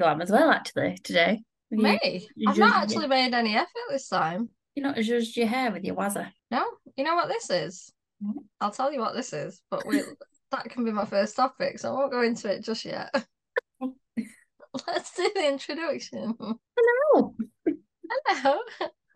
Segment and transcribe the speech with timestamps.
[0.00, 1.42] glam as well, actually, today.
[1.70, 2.28] You- Me?
[2.48, 4.48] I've not actually made any effort this time.
[4.74, 6.30] You're not just your hair with your wazzer.
[6.50, 6.64] No,
[6.96, 7.92] you know what this is?
[8.20, 8.44] What?
[8.60, 10.02] I'll tell you what this is, but we
[10.50, 13.10] that can be my first topic, so I won't go into it just yet.
[14.86, 16.34] Let's do the introduction.
[16.38, 17.34] Hello.
[18.26, 18.58] Hello.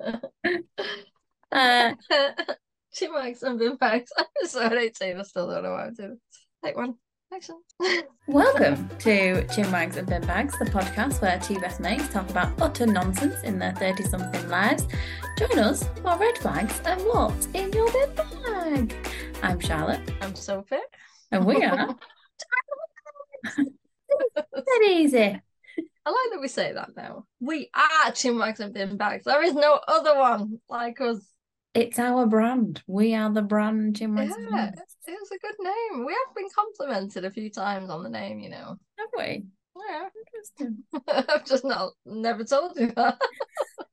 [1.52, 1.95] Uh,
[2.92, 5.19] Chipmunks and Bin Bags, episode 18.
[5.19, 6.20] I still don't know what I'm doing.
[6.64, 6.95] Take one.
[7.34, 7.61] Action.
[8.29, 12.52] welcome to Chin Wags and Bin Bags, the podcast where two best mates talk about
[12.62, 14.87] utter nonsense in their 30 something lives.
[15.37, 18.95] Join us for red flags and what's in your bin bag.
[19.42, 20.77] I'm Charlotte, I'm Sophie.
[21.33, 21.97] and we are
[23.56, 25.19] dead easy.
[26.06, 27.25] I like that we say that now.
[27.41, 29.25] We are Chipmunks and Bin Bags.
[29.25, 31.19] There is no other one like us.
[31.74, 32.83] It's our brand.
[32.87, 34.80] We are the brand Wags Yeah, Bags.
[35.06, 36.06] it's a good name.
[36.06, 38.77] We have been complimented a few times on the name, you know.
[38.98, 39.44] Have we?
[39.91, 40.08] Yeah.
[40.27, 40.84] Interesting.
[41.08, 43.19] I've just not never told you that.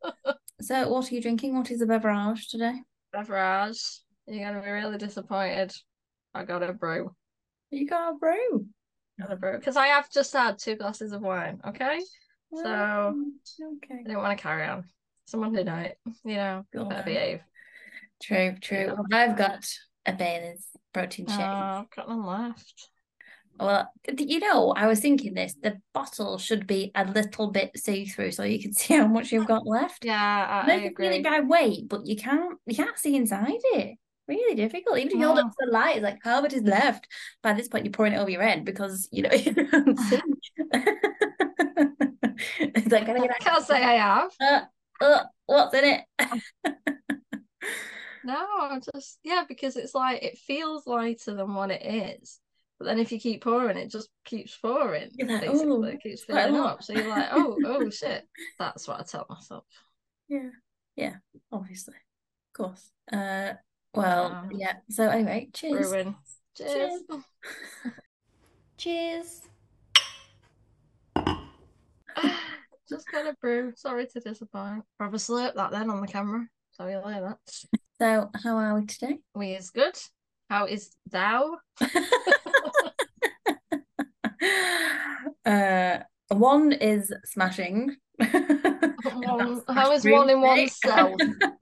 [0.64, 1.58] So, what are you drinking?
[1.58, 2.76] What is the beverage today?
[3.12, 3.82] Beverage,
[4.28, 5.74] you're gonna be really disappointed.
[6.36, 7.16] I got a brew.
[7.72, 8.68] You got a brew.
[9.20, 9.58] Got a brew.
[9.58, 12.00] Because I have just had two glasses of wine, okay?
[12.54, 13.96] So- Um, okay.
[14.02, 14.84] I didn't want to carry on.
[15.24, 17.06] It's a Monday night, you know, Go better on.
[17.06, 17.40] behave.
[18.22, 18.96] True, true.
[19.10, 19.18] Yeah.
[19.18, 19.68] I've got
[20.06, 21.40] a Bailey's protein shake.
[21.40, 21.44] Oh.
[21.44, 22.90] I've got none left.
[23.60, 25.54] Well, you know, I was thinking this.
[25.62, 29.48] The bottle should be a little bit see-through so you can see how much you've
[29.48, 30.04] got left.
[30.06, 31.08] Yeah, I, I agree.
[31.08, 33.98] really by weight, but you can't you can't see inside it.
[34.28, 34.98] Really difficult.
[34.98, 37.08] Even if you hold it up to the light, it's like how much is left.
[37.44, 40.22] By this point, you're pouring it over your head because you know you can't see.
[42.60, 44.32] it's like, can I, I can't say I have.
[44.40, 44.62] uh,
[45.02, 46.02] uh, what's in it?
[48.24, 52.40] No, I'm just yeah, because it's like it feels lighter than what it is.
[52.78, 55.10] But then if you keep pouring, it just keeps pouring.
[55.14, 56.81] You're like, basically, "Oh, it keeps filling up.
[56.81, 58.28] So you're like, oh, oh shit.
[58.58, 59.66] That's what I tell myself.
[60.28, 60.50] Yeah,
[60.96, 61.16] yeah,
[61.52, 62.90] obviously, of course.
[63.12, 63.54] Uh,
[63.94, 64.74] well, Um, yeah.
[64.90, 65.92] So anyway, cheers.
[65.92, 66.16] Ruin.
[66.58, 67.02] Cheers.
[68.78, 69.42] Cheers.
[72.90, 73.74] Just got a brew.
[73.76, 74.84] Sorry to disappoint.
[74.98, 76.48] Probably slurp that then on the camera.
[76.72, 77.81] So you like that.
[78.01, 79.19] So, how are we today?
[79.35, 79.94] We is good.
[80.50, 81.57] How is thou?
[85.45, 87.95] uh, one is smashing.
[88.19, 90.73] One, how is one in great.
[90.84, 91.22] oneself?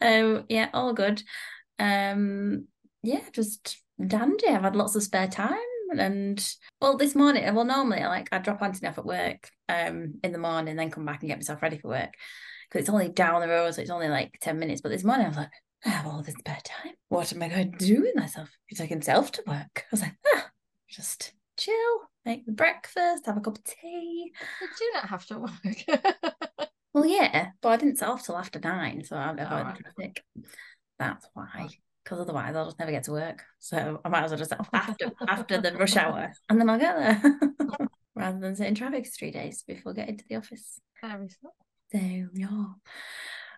[0.00, 1.22] um, yeah, all good.
[1.78, 2.68] Um,
[3.02, 4.46] yeah, just dandy.
[4.48, 5.58] I've had lots of spare time,
[5.98, 6.42] and
[6.80, 10.32] well, this morning, well, normally I like I drop Anthony off at work, um, in
[10.32, 12.14] the morning, then come back and get myself ready for work
[12.68, 14.80] because it's only down the road, so it's only like ten minutes.
[14.80, 15.50] But this morning I was like,
[15.84, 16.94] I have all this spare time.
[17.08, 18.50] What am I going to do with myself?
[18.66, 19.66] He's taking himself to work.
[19.76, 20.50] I was like, ah,
[20.88, 24.32] just chill, make the breakfast, have a cup of tea.
[24.60, 26.68] You do not have to work.
[26.94, 29.76] Well, yeah, but I didn't set off till after nine, so I'll avoid Alright.
[29.76, 30.24] the traffic.
[30.98, 31.68] That's why,
[32.02, 33.44] because otherwise I'll just never get to work.
[33.58, 36.68] So I might as well just set off after after the rush hour, and then
[36.68, 37.38] I'll get there,
[38.16, 40.80] rather than sit in traffic for three days before getting to the office.
[41.00, 41.28] Very
[41.92, 41.98] so.
[41.98, 42.66] So yeah,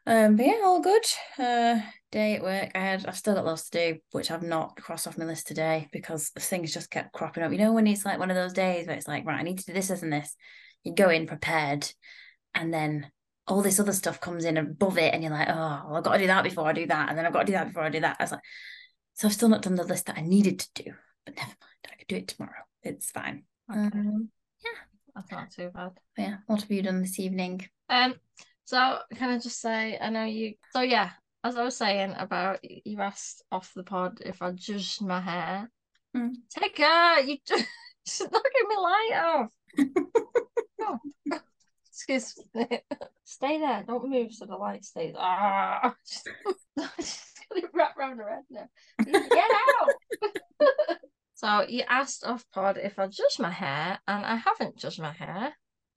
[0.07, 1.05] um, but yeah, all good.
[1.39, 1.81] Uh,
[2.11, 2.71] day at work.
[2.75, 5.47] I had, I've still got lots to do, which I've not crossed off my list
[5.47, 7.53] today because things just kept cropping up.
[7.53, 9.59] You know, when it's like one of those days where it's like, right, I need
[9.59, 10.35] to do this, this, and this.
[10.85, 11.91] You go in prepared,
[12.55, 13.11] and then
[13.47, 16.15] all this other stuff comes in above it, and you're like, oh, well, I've got
[16.15, 17.83] to do that before I do that, and then I've got to do that before
[17.83, 18.17] I do that.
[18.19, 18.41] I was like,
[19.15, 20.93] so I've still not done the list that I needed to do,
[21.27, 22.63] but never mind, I could do it tomorrow.
[22.83, 23.45] It's fine.
[23.71, 23.81] Okay.
[23.81, 24.31] Um,
[25.29, 25.91] That's not too bad.
[26.17, 27.61] but yeah, what have you done this evening?
[27.89, 28.15] Um,
[28.65, 30.55] so can I just say, I know you.
[30.73, 31.11] So yeah,
[31.45, 35.71] as I was saying about you asked off the pod if I judged my hair.
[36.17, 36.35] Mm.
[36.51, 37.21] Take care.
[37.21, 37.67] You just
[38.07, 39.53] she's knocking me light off.
[40.83, 40.99] Oh.
[41.89, 42.67] Excuse me.
[43.25, 43.85] Stay there.
[43.87, 45.15] Don't move so the light stays.
[45.19, 46.29] Ah, Just,
[47.57, 48.69] it wrapped around her head now.
[49.05, 50.33] Get out.
[51.41, 55.13] So you asked off pod if I'd judged my hair, and I haven't judged my
[55.13, 55.53] hair.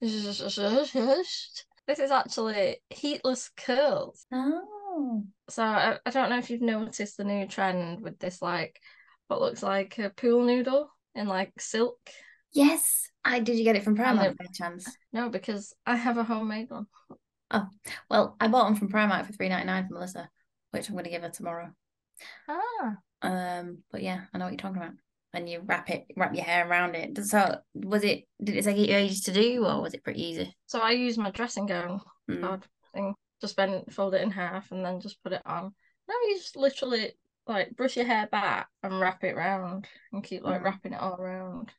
[1.86, 4.24] This is actually heatless curls.
[4.32, 8.80] Oh, So I, I don't know if you've noticed the new trend with this like
[9.28, 11.98] what looks like a pool noodle in like silk.
[12.52, 13.08] yes.
[13.22, 13.56] I did.
[13.58, 14.86] You get it from Primark by chance?
[15.12, 16.86] No, because I have a homemade one.
[17.50, 17.68] Oh
[18.10, 20.28] Well, I bought one from Primark for three ninety nine for Melissa,
[20.70, 21.70] which I'm going to give her tomorrow.
[22.48, 24.92] Ah, Um, but yeah, I know what you're talking about.
[25.34, 27.18] And you wrap it, wrap your hair around it.
[27.26, 28.24] So was it?
[28.42, 30.56] Did it take you ages to do, or was it pretty easy?
[30.66, 32.00] so I use my dressing gown
[32.30, 32.62] Mm.
[32.94, 33.14] thing.
[33.40, 35.74] Just bend, fold it in half, and then just put it on.
[36.08, 37.12] No, you just literally
[37.46, 40.64] like brush your hair back and wrap it round, and keep like Mm.
[40.64, 41.70] wrapping it all around.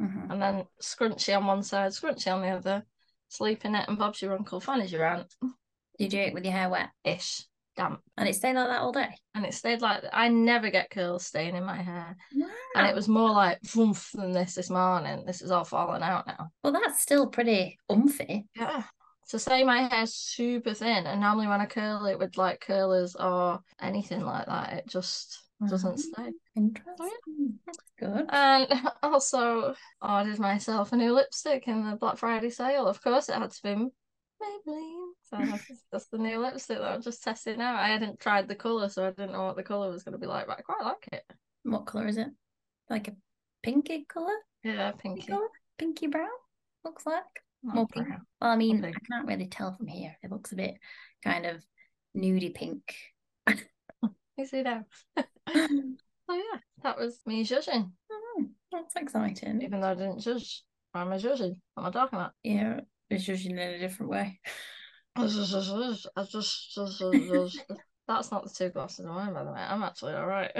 [0.00, 0.30] Mhm.
[0.30, 2.84] and then Scrunchy on one side, Scrunchy on the other,
[3.28, 5.32] sleeping it, and Bob's your uncle, Fanny's your aunt,
[5.98, 7.46] You do it with your hair wet, ish,
[7.82, 8.00] damp.
[8.16, 9.08] and it stayed like that all day.
[9.34, 12.16] And it stayed like I never get curls staying in my hair.
[12.34, 12.46] Wow.
[12.76, 15.24] And it was more like vroomf than this this morning.
[15.26, 16.48] This is all falling out now.
[16.62, 18.46] Well, that's still pretty umphy.
[18.56, 18.82] Yeah.
[19.30, 23.14] To say my hair's super thin, and normally when I curl it with like curlers
[23.16, 25.38] or anything like that, it just
[25.68, 25.98] doesn't Mhm.
[26.00, 26.32] stay.
[26.56, 27.58] Interesting.
[27.64, 28.26] That's good.
[28.30, 28.66] And
[29.02, 32.86] also ordered myself a new lipstick in the Black Friday sale.
[32.88, 33.86] Of course, it had to be
[34.42, 35.08] Maybelline.
[35.30, 37.76] So that's, that's the new lipstick that I'm just testing out.
[37.76, 40.18] I hadn't tried the colour, so I didn't know what the colour was going to
[40.18, 41.22] be like, but I quite like it.
[41.64, 42.28] What color is it?
[42.90, 43.12] Like a
[43.62, 44.34] pinky color?
[44.64, 45.42] Yeah, Pinky pinky.
[45.78, 46.28] Pinky brown?
[46.84, 47.22] Looks like.
[47.62, 48.06] Not More pink.
[48.06, 48.20] brown.
[48.40, 48.84] Well, I mean.
[48.84, 50.16] I can't really tell from here.
[50.22, 50.74] It looks a bit
[51.24, 51.62] kind of
[52.16, 52.82] nudie pink.
[54.38, 54.84] You see now.
[55.46, 57.92] So yeah, that was me judging.
[58.10, 59.60] Oh, that's exciting.
[59.62, 60.62] Even though I didn't judge.
[60.92, 61.60] Why am I judging?
[61.74, 62.32] What am I talking about?
[62.42, 62.80] Yeah,
[63.14, 64.40] it's judging in a different way.
[65.16, 67.60] I just, just, just, I just, just, just-
[68.08, 69.60] That's not the two glasses of wine, by the way.
[69.60, 70.50] I'm actually all right.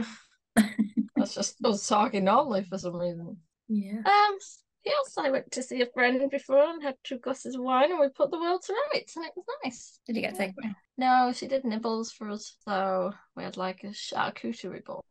[1.17, 3.37] That's just us talking normally for some reason.
[3.69, 3.99] Yeah.
[4.05, 4.39] Um,
[4.85, 8.01] yes, I went to see a friend before and had two glasses of wine, and
[8.01, 9.99] we put the world to rights, and it was nice.
[10.07, 10.75] Did you get takeaway?
[10.99, 15.03] No, she did nibbles for us, so we had like a charcuterie board,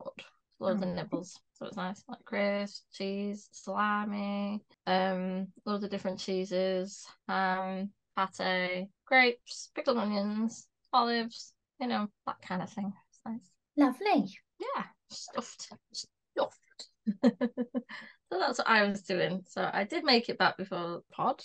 [0.61, 1.39] loads of nibbles.
[1.53, 9.69] So it's nice, like crisp, cheese, salami, um, loads of different cheeses, ham, pate, grapes,
[9.75, 12.93] pickled onions, olives, you know, that kind of thing.
[13.09, 13.51] It's nice.
[13.77, 14.31] Lovely.
[14.59, 16.59] Yeah, stuffed, stuffed.
[17.23, 19.43] so that's what I was doing.
[19.47, 21.41] So I did make it back before pod,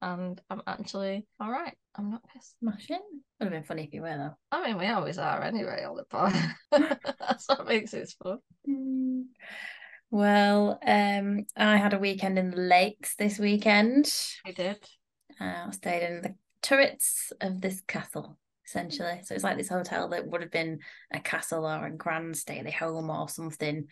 [0.00, 1.76] and I'm actually all right.
[1.96, 2.56] I'm not pissed.
[2.60, 3.00] Smashing.
[3.40, 4.36] Would have been funny if you were though.
[4.52, 6.34] I mean, we always are anyway on the pod.
[6.70, 8.38] That's what makes it fun.
[8.68, 9.24] Mm.
[10.10, 14.12] Well, um, I had a weekend in the lakes this weekend.
[14.46, 14.78] We did.
[15.40, 19.20] Uh, I stayed in the turrets of this castle, essentially.
[19.24, 20.78] So it's like this hotel that would have been
[21.12, 23.86] a castle or a grand stately home or something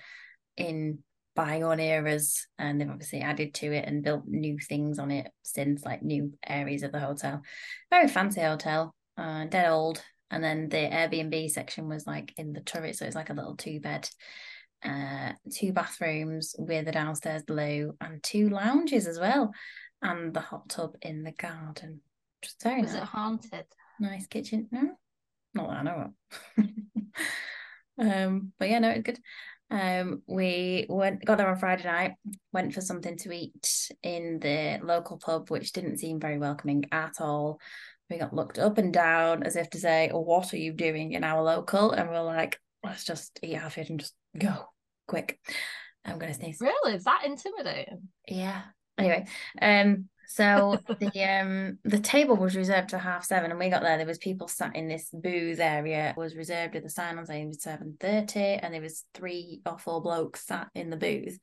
[0.56, 1.00] in
[1.37, 2.47] bygone eras.
[2.59, 6.33] And they've obviously added to it and built new things on it since, like new
[6.47, 7.43] areas of the hotel.
[7.91, 10.03] Very fancy hotel, uh, dead old.
[10.31, 12.97] And then the Airbnb section was like in the turret.
[12.97, 14.09] So it's like a little two bed,
[14.85, 19.53] uh, two bathrooms with a downstairs loo and two lounges as well.
[20.03, 22.00] And the hot tub in the garden.
[22.43, 23.03] Just very Was nice.
[23.03, 23.65] it haunted?
[23.99, 24.69] Nice kitchen.
[24.71, 24.91] No,
[25.55, 26.12] not that I know
[26.59, 26.65] of.
[27.99, 29.19] um, but yeah, no, it's good.
[29.71, 32.13] Um, we went got there on Friday night,
[32.53, 37.21] went for something to eat in the local pub, which didn't seem very welcoming at
[37.21, 37.61] all.
[38.09, 41.13] We got looked up and down as if to say, oh, what are you doing
[41.13, 41.91] in our local?
[41.91, 44.69] And we're like, let's just eat our food and just go
[45.09, 45.41] quick.
[46.05, 46.61] I'm gonna sneeze.
[46.61, 46.95] Really?
[46.95, 48.09] Is that intimidating?
[48.29, 48.62] Yeah.
[48.97, 49.27] Anyway,
[49.61, 53.96] um, so the um the table was reserved to half seven, and we got there.
[53.96, 56.11] There was people sat in this booth area.
[56.11, 59.78] It was reserved with a sign on saying seven thirty, and there was three or
[59.78, 61.38] four blokes sat in the booth.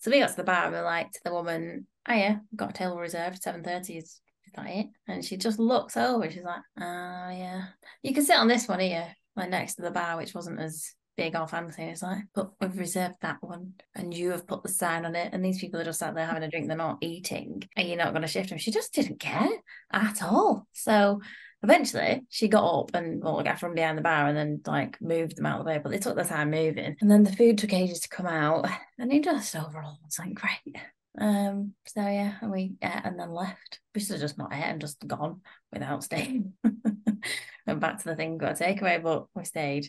[0.00, 2.38] So we got to the bar and we are like to the woman, "Oh yeah,
[2.54, 3.98] got a table reserved seven thirty.
[3.98, 6.30] Is is that it?" And she just looks over.
[6.30, 7.64] She's like, "Oh yeah,
[8.02, 10.94] you can sit on this one here, like next to the bar, which wasn't as."
[11.18, 14.68] Big or fancy, it's like, but we've reserved that one, and you have put the
[14.68, 16.98] sign on it, and these people are just sat there having a drink, they're not
[17.00, 18.58] eating, and you're not going to shift them.
[18.58, 19.48] She just didn't care
[19.92, 20.68] at all.
[20.72, 21.20] So
[21.64, 25.36] eventually, she got up and well, got from behind the bar, and then like moved
[25.36, 25.80] them out of the way.
[25.82, 28.68] But they took their time moving, and then the food took ages to come out,
[28.96, 30.76] and it just overall was like great.
[31.20, 33.80] Um, so yeah, and we ate and then left.
[33.92, 35.40] We should have just not ate and just gone
[35.72, 36.52] without staying.
[37.66, 39.88] Went back to the thing, got a takeaway, but we stayed.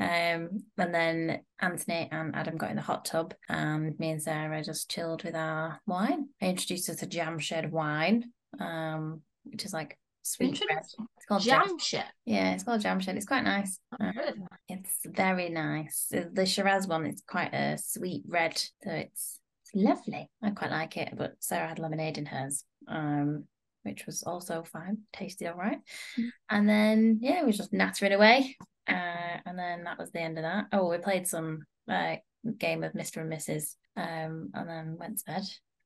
[0.00, 4.64] Um, and then Anthony and Adam got in the hot tub, and me and Sarah
[4.64, 6.28] just chilled with our wine.
[6.40, 10.60] I introduced us to jam shed wine, um, which is like sweet.
[10.70, 10.96] It's
[11.28, 11.66] called jam.
[11.66, 12.04] Jam shit.
[12.24, 13.16] Yeah, it's called jam shed.
[13.16, 13.78] It's quite nice.
[13.92, 14.38] Uh, Really?
[14.68, 16.06] it's very nice.
[16.10, 20.30] The Shiraz one, it's quite a sweet red, so it's it's lovely.
[20.42, 21.12] I quite like it.
[21.16, 23.44] But Sarah had lemonade in hers, um,
[23.82, 24.98] which was also fine.
[25.12, 25.78] Tasted all right.
[26.18, 26.30] Mm.
[26.48, 28.56] And then yeah, we was just nattering away.
[28.90, 30.66] Uh, and then that was the end of that.
[30.72, 32.16] Oh, we played some uh,
[32.58, 33.20] game of Mr.
[33.20, 33.74] and Mrs.
[33.96, 35.42] Um, and then went to bed.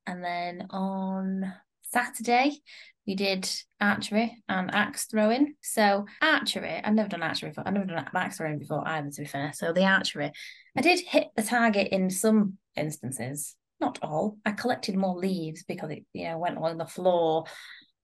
[0.06, 2.58] And then on Saturday,
[3.06, 3.48] we did
[3.80, 5.54] archery and axe throwing.
[5.62, 7.66] So archery, I've never done archery before.
[7.66, 9.52] I've never done axe throwing before either, to be fair.
[9.54, 10.32] So the archery,
[10.76, 14.38] I did hit the target in some instances, not all.
[14.44, 17.44] I collected more leaves because it, you know, went along the floor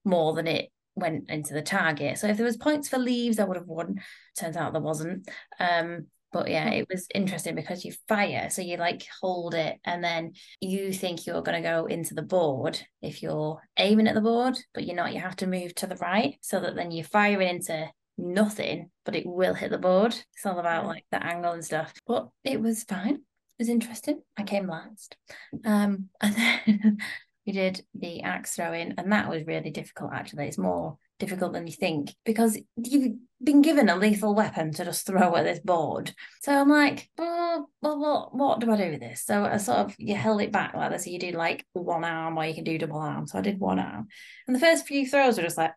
[0.05, 2.19] more than it went into the target.
[2.19, 4.01] So if there was points for leaves, I would have won.
[4.39, 5.29] Turns out there wasn't.
[5.59, 10.03] Um, But yeah, it was interesting because you fire, so you like hold it, and
[10.05, 14.21] then you think you're going to go into the board if you're aiming at the
[14.21, 15.13] board, but you're not.
[15.13, 19.17] You have to move to the right so that then you're firing into nothing, but
[19.17, 20.13] it will hit the board.
[20.13, 21.93] It's all about like the angle and stuff.
[22.07, 23.15] But it was fine.
[23.15, 24.23] It was interesting.
[24.37, 25.17] I came last.
[25.65, 26.99] Um, and then
[27.47, 30.47] we did the axe throwing, and that was really difficult actually.
[30.47, 35.07] It's more difficult than you think because you've been given a lethal weapon to just
[35.07, 36.13] throw at this board.
[36.43, 39.25] So I'm like, oh, well, what, what do I do with this?
[39.25, 41.05] So I sort of you held it back like this.
[41.05, 43.27] So you do like one arm or you can do double arm.
[43.27, 44.09] So I did one arm.
[44.47, 45.73] And the first few throws were just like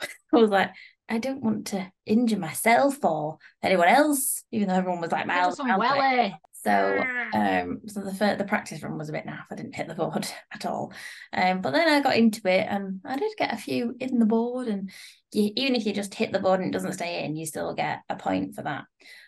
[0.00, 0.70] I was like,
[1.08, 5.58] I don't want to injure myself or anyone else, even though everyone was like miles
[5.58, 6.34] welly.
[6.66, 9.44] So um, so the fir- the practice run was a bit naff.
[9.52, 10.92] I didn't hit the board at all.
[11.32, 14.26] Um, but then I got into it and I did get a few in the
[14.26, 14.66] board.
[14.66, 14.90] And
[15.32, 17.72] you, even if you just hit the board and it doesn't stay in, you still
[17.72, 18.84] get a point for that.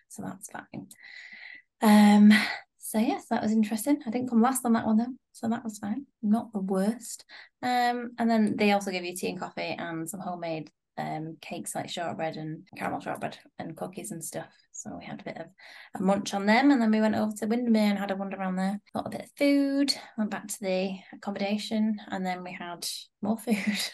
[0.08, 0.88] So that's fine.
[1.80, 2.32] Um,
[2.78, 4.00] so yes, that was interesting.
[4.04, 6.06] I didn't come last on that one though, so that was fine.
[6.22, 7.24] Not the worst.
[7.62, 11.74] Um, and then they also give you tea and coffee and some homemade um cakes
[11.74, 14.48] like shortbread and caramel shortbread and cookies and stuff.
[14.72, 15.46] So we had a bit of
[15.96, 18.36] a munch on them, and then we went over to Windermere and had a wander
[18.36, 18.80] around there.
[18.94, 22.86] Got a bit of food, went back to the accommodation, and then we had
[23.22, 23.90] more food.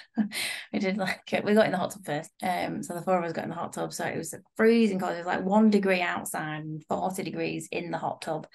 [0.72, 2.30] we did like we got in the hot tub first.
[2.42, 4.98] Um, so the four of us got in the hot tub, so it was freezing
[4.98, 5.12] cold.
[5.12, 8.46] It was like one degree outside and forty degrees in the hot tub,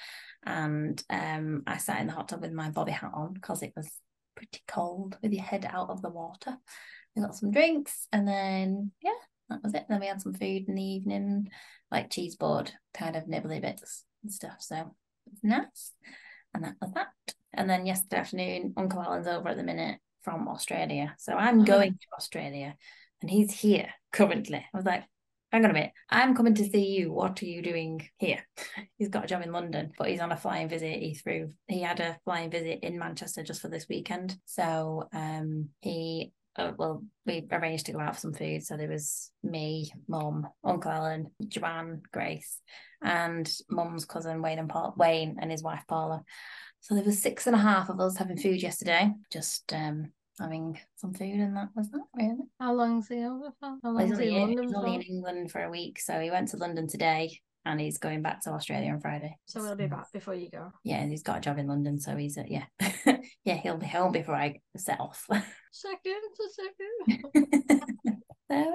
[0.45, 3.73] and um, I sat in the hot tub with my bobby hat on because it
[3.75, 3.89] was
[4.35, 6.57] pretty cold with your head out of the water.
[7.19, 9.11] We got some drinks, and then yeah,
[9.49, 9.85] that was it.
[9.89, 11.49] Then we had some food in the evening,
[11.91, 14.57] like cheese board kind of nibbly bits and stuff.
[14.59, 14.85] So it
[15.31, 15.91] was nice.
[16.53, 17.07] And that was that.
[17.53, 21.13] And then yesterday afternoon, Uncle Alan's over at the minute from Australia.
[21.19, 21.63] So I'm Oh.
[21.65, 22.75] going to Australia
[23.21, 24.65] and he's here currently.
[24.73, 25.03] I was like,
[25.51, 27.11] hang on a minute, I'm coming to see you.
[27.11, 28.47] What are you doing here?
[28.97, 30.99] he's got a job in London, but he's on a flying visit.
[31.01, 34.37] He threw he had a flying visit in Manchester just for this weekend.
[34.45, 38.63] So um he uh, well, we arranged to go out for some food.
[38.63, 42.59] So there was me, Mum, Uncle Alan, Joanne, Grace,
[43.01, 46.23] and Mum's cousin Wayne and Paul, Wayne and his wife Paula.
[46.81, 50.79] So there was six and a half of us having food yesterday, just um having
[50.95, 52.37] some food, and that was that really.
[52.59, 53.77] How long's he over for?
[53.83, 55.01] How Well, long's he in he's only in?
[55.01, 58.49] England for a week, so he went to London today, and he's going back to
[58.49, 59.37] Australia on Friday.
[59.45, 60.71] So we'll be back before you go.
[60.83, 62.65] Yeah, he's got a job in London, so he's uh, yeah,
[63.45, 65.25] yeah, he'll be home before I set off.
[65.71, 67.83] Second to second.
[68.51, 68.71] so yeah,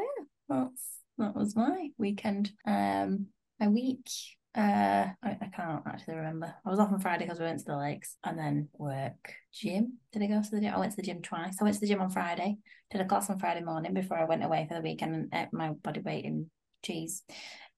[0.48, 0.82] that's
[1.18, 2.52] that was my weekend.
[2.66, 3.26] Um,
[3.58, 4.08] my week.
[4.56, 6.54] Uh, I, I can't actually remember.
[6.64, 9.34] I was off on Friday because we went to the lakes, and then work.
[9.52, 9.98] Gym.
[10.12, 10.72] Did I go to the gym?
[10.72, 11.56] I went to the gym twice.
[11.60, 12.58] I went to the gym on Friday.
[12.92, 15.52] Did a class on Friday morning before I went away for the weekend and ate
[15.52, 16.48] my body weight in
[16.84, 17.22] cheese.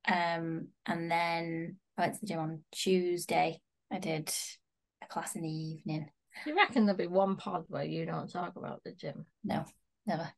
[0.06, 3.60] Um, and then I went to the gym on Tuesday.
[3.92, 4.32] I did
[5.02, 6.08] a class in the evening.
[6.46, 9.26] You reckon there'll be one pod where you don't talk about the gym?
[9.42, 9.64] No,
[10.06, 10.30] never.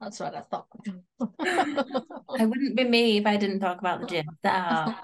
[0.00, 0.66] That's what I thought.
[1.40, 4.26] I wouldn't be me if I didn't talk about the gym.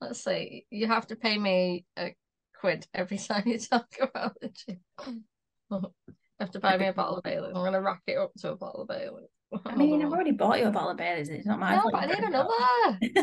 [0.00, 0.66] Let's see.
[0.70, 2.14] You have to pay me a
[2.60, 5.24] quid every time you talk about the gym.
[5.70, 5.92] You
[6.38, 7.48] have to buy me a bottle of Bailey.
[7.48, 9.24] I'm gonna rack it up to a bottle of Bailey.
[9.66, 11.28] I mean, I've already bought you a bottle of Baileys.
[11.28, 11.94] It's not my No, fault.
[11.94, 12.48] I need another.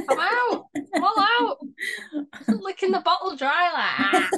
[0.09, 0.65] I'm out.
[0.95, 1.57] I'm all out.
[2.47, 4.29] Licking the bottle dry like ah.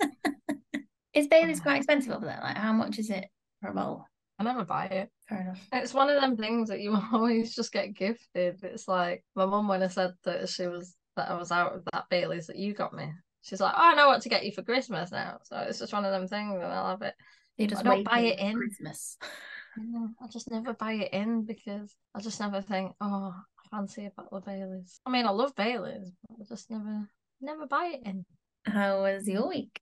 [1.14, 2.40] Is Bailey's quite expensive over there?
[2.42, 3.26] Like, how much is it
[3.60, 4.06] for a bottle?
[4.38, 5.10] I never buy it.
[5.28, 5.60] Fair enough.
[5.72, 8.58] It's one of them things that you always just get gifted.
[8.64, 11.82] It's like my mum when I said that she was that I was out of
[11.92, 13.12] that Bailey's that you got me.
[13.42, 15.38] She's like, Oh, I know what to get you for Christmas now.
[15.44, 17.14] So it's just one of them things and I love it.
[17.56, 18.56] You just I don't buy it in.
[18.56, 19.16] Christmas.
[19.76, 24.06] Yeah, I just never buy it in because I just never think, Oh, I fancy
[24.06, 25.00] a bottle of Bailey's.
[25.06, 27.08] I mean I love Bailey's, but I just never
[27.40, 28.24] never buy it in.
[28.64, 29.80] How was your week?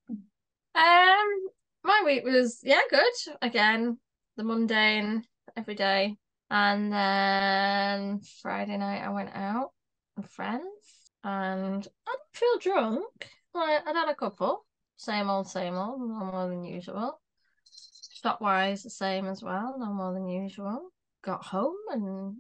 [0.75, 1.29] Um,
[1.85, 3.13] my week was yeah good.
[3.43, 3.99] Again,
[4.37, 5.25] the mundane
[5.57, 6.17] every day,
[6.51, 9.73] and then Friday night I went out
[10.17, 10.65] with friends,
[11.25, 13.31] and I didn't feel drunk.
[13.55, 17.22] Like I'd had a couple, same old, same old, more than usual.
[18.23, 20.91] Shot wise, the same as well, no more than usual.
[21.23, 22.37] Got home and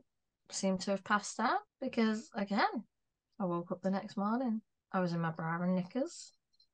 [0.50, 2.84] seemed to have passed out because again,
[3.40, 4.60] I woke up the next morning.
[4.92, 6.32] I was in my bra and knickers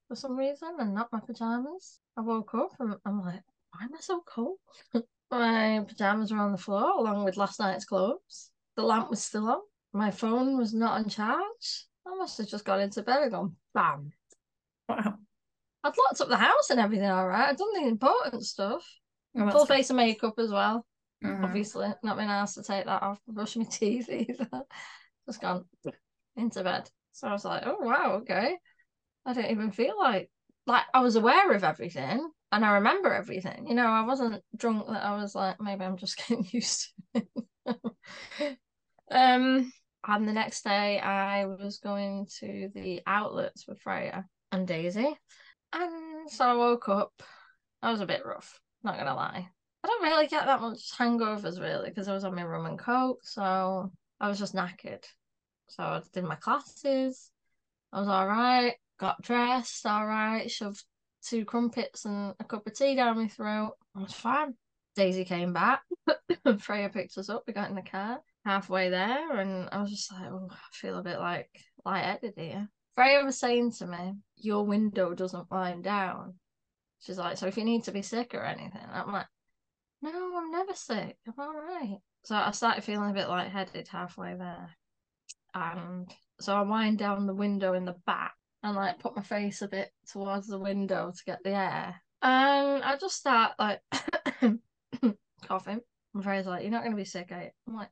[0.08, 2.00] for some reason and not my pajamas.
[2.16, 4.58] I woke up and I'm like, why am I so cold?
[5.30, 8.50] my pajamas were on the floor along with last night's clothes.
[8.76, 9.60] The lamp was still on.
[9.92, 11.86] My phone was not on charge.
[12.06, 14.12] I must have just got into bed and gone bam.
[14.88, 15.18] Wow.
[15.84, 17.48] I'd locked up the house and everything all right.
[17.48, 18.84] I'd done the important stuff.
[19.36, 19.68] Oh, Full good.
[19.74, 20.84] face of makeup as well.
[21.24, 21.44] Mhm.
[21.44, 24.48] Obviously, not been asked to take that off, brush my teeth either.
[25.26, 25.64] just gone
[26.36, 26.88] into bed.
[27.12, 28.56] So I was like, oh wow, okay.
[29.26, 30.30] I didn't even feel like
[30.66, 33.66] like I was aware of everything and I remember everything.
[33.68, 37.24] You know, I wasn't drunk that I was like, maybe I'm just getting used to
[37.66, 38.58] it.
[39.10, 39.72] um
[40.06, 45.16] and the next day I was going to the outlets with Freya and Daisy.
[45.72, 47.22] And so I woke up.
[47.82, 49.48] I was a bit rough, not gonna lie.
[49.84, 52.78] I don't really get that much hangovers really because I was on my rum and
[52.78, 55.04] coke, so I was just knackered.
[55.68, 57.30] So I did my classes.
[57.92, 58.74] I was all right.
[58.98, 60.50] Got dressed, all right.
[60.50, 60.82] Shoved
[61.22, 63.74] two crumpets and a cup of tea down my throat.
[63.94, 64.54] I was fine.
[64.96, 65.82] Daisy came back.
[66.58, 67.44] Freya picked us up.
[67.46, 70.98] We got in the car halfway there, and I was just like, oh, I feel
[70.98, 71.50] a bit like
[71.84, 72.68] lightheaded here.
[72.98, 76.34] Freya was saying to me, Your window doesn't wind down.
[76.98, 79.28] She's like, So if you need to be sick or anything, I'm like,
[80.02, 81.16] No, I'm never sick.
[81.28, 81.98] I'm all right.
[82.24, 84.70] So I started feeling a bit lightheaded halfway there.
[85.54, 89.62] And so I wind down the window in the back and like put my face
[89.62, 92.02] a bit towards the window to get the air.
[92.20, 93.80] And I just start like
[95.46, 95.82] coughing.
[96.14, 97.50] My friend's like, You're not going to be sick, are you?
[97.68, 97.90] I'm like,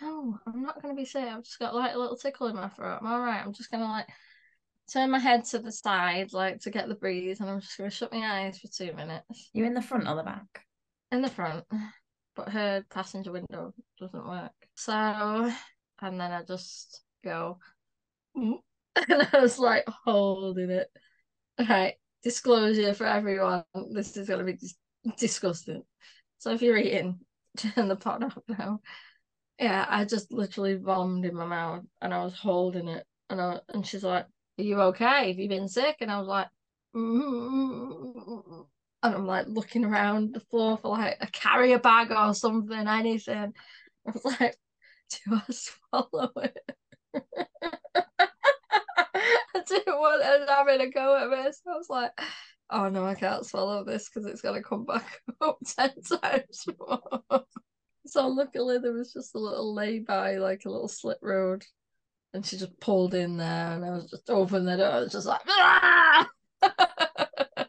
[0.00, 1.24] No, I'm not going to be sick.
[1.24, 2.98] I've just got like a little tickle in my throat.
[3.00, 3.42] I'm all right.
[3.44, 4.06] I'm just going to like
[4.92, 7.90] turn my head to the side, like to get the breeze, and I'm just going
[7.90, 9.50] to shut my eyes for two minutes.
[9.52, 10.64] You in the front or the back?
[11.12, 11.64] In the front,
[12.36, 14.52] but her passenger window doesn't work.
[14.76, 17.58] So, and then I just go,
[18.34, 18.58] and
[18.96, 20.88] I was like holding it.
[21.58, 23.64] All right, disclosure for everyone.
[23.92, 24.76] This is going to be dis-
[25.18, 25.82] disgusting.
[26.38, 27.18] So if you're eating,
[27.56, 28.80] turn the pot off now.
[29.60, 33.60] Yeah, I just literally vomited in my mouth, and I was holding it, and I,
[33.68, 34.24] and she's like,
[34.58, 35.28] "Are you okay?
[35.28, 36.48] Have you been sick?" And I was like,
[36.96, 38.62] mm-hmm.
[39.02, 43.52] and I'm like looking around the floor for like a carrier bag or something, anything.
[44.06, 44.56] I was like,
[45.10, 46.76] "Do I swallow it?"
[49.54, 51.60] I didn't want to having a go at this.
[51.66, 52.12] I was like,
[52.70, 57.44] oh no, I can't swallow this because it's gonna come back up ten times more.
[58.06, 61.64] So luckily there was just a little lay-by, like a little slit road.
[62.32, 64.90] And she just pulled in there and I was just open the door.
[64.90, 66.28] I was just like, ah!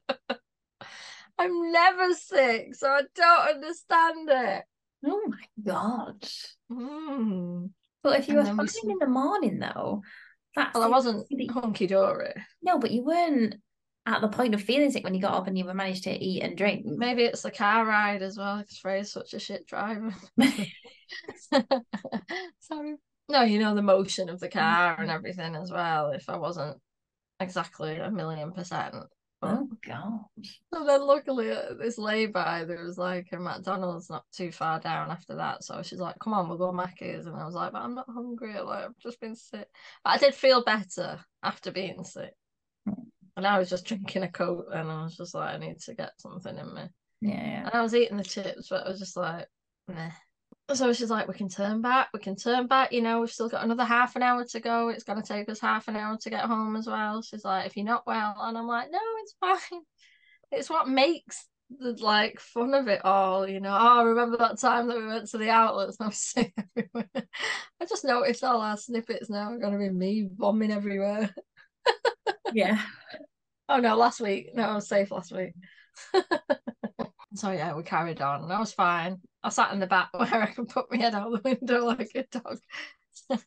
[1.39, 4.63] I'm never sick, so I don't understand it.
[5.03, 6.23] Oh my god.
[6.71, 7.71] Mm.
[8.03, 10.03] But if you And were fine in the morning though,
[10.55, 12.33] that's Well, I wasn't hunky dory.
[12.61, 13.55] No, but you weren't
[14.05, 16.41] at the point of feeling sick when you got up and you managed to eat
[16.41, 16.85] and drink.
[16.85, 20.13] Maybe it's the car ride as well, because Freya's such a shit driver.
[22.59, 22.95] Sorry.
[23.29, 24.59] No, you know the motion of the mm-hmm.
[24.59, 26.11] car and everything as well.
[26.11, 26.77] If I wasn't
[27.39, 28.95] exactly a million percent.
[29.39, 30.19] But Oh god.
[30.71, 35.09] and then luckily at this lay-by, there was like a McDonald's not too far down
[35.09, 35.63] after that.
[35.63, 38.09] So she's like, "Come on, we'll go Macca's," and I was like, "But I'm not
[38.09, 38.59] hungry.
[38.59, 39.67] Like I've just been sick."
[40.03, 42.33] But I did feel better after being sick.
[43.37, 45.95] And I was just drinking a coke, and I was just like, "I need to
[45.95, 46.83] get something in me."
[47.21, 47.65] Yeah, yeah.
[47.65, 49.47] And I was eating the chips, but I was just like,
[49.87, 50.11] meh.
[50.73, 53.49] So she's like, we can turn back, we can turn back, you know, we've still
[53.49, 54.89] got another half an hour to go.
[54.89, 57.21] It's gonna take us half an hour to get home as well.
[57.21, 59.81] She's like, if you're not well, and I'm like, no, it's fine.
[60.53, 61.47] It's what makes
[61.79, 63.71] the like fun of it all, you know.
[63.71, 66.53] Oh, I remember that time that we went to the outlets and I was sick
[66.57, 67.09] everywhere.
[67.81, 71.33] I just noticed all our snippets now are gonna be me vomiting everywhere.
[72.53, 72.81] Yeah.
[73.69, 74.49] Oh no, last week.
[74.53, 75.53] No, I was safe last week.
[77.35, 79.17] so yeah, we carried on I was fine.
[79.43, 82.11] I sat in the back where I could put my head out the window like
[82.15, 82.59] a dog.
[83.29, 83.39] but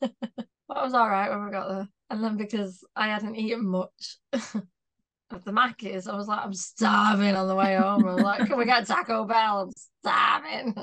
[0.71, 1.89] I was all right when we got there.
[2.11, 7.35] And then because I hadn't eaten much of the Mackies, I was like, I'm starving
[7.35, 8.07] on the way home.
[8.07, 9.63] I was like, can we get Taco Bell?
[9.63, 9.71] I'm
[10.03, 10.75] starving.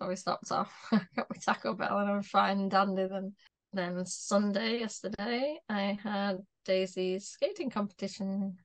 [0.00, 3.06] So we stopped off, got my Taco Bell, and I was fine and dandy.
[3.06, 3.34] Then,
[3.72, 6.38] then Sunday, yesterday, I had
[6.68, 8.56] Daisy's skating competition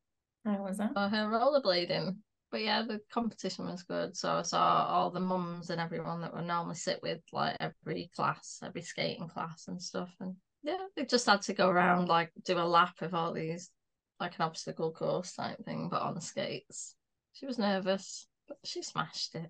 [0.46, 0.92] How was that?
[0.96, 2.18] her rollerblading.
[2.52, 4.16] But yeah, the competition was good.
[4.16, 8.12] So I saw all the mums and everyone that would normally sit with like every
[8.16, 10.14] class, every skating class and stuff.
[10.20, 13.72] And yeah, they just had to go around like do a lap of all these
[14.20, 16.96] like an obstacle course type thing, but on skates.
[17.34, 19.50] She was nervous, but she smashed it.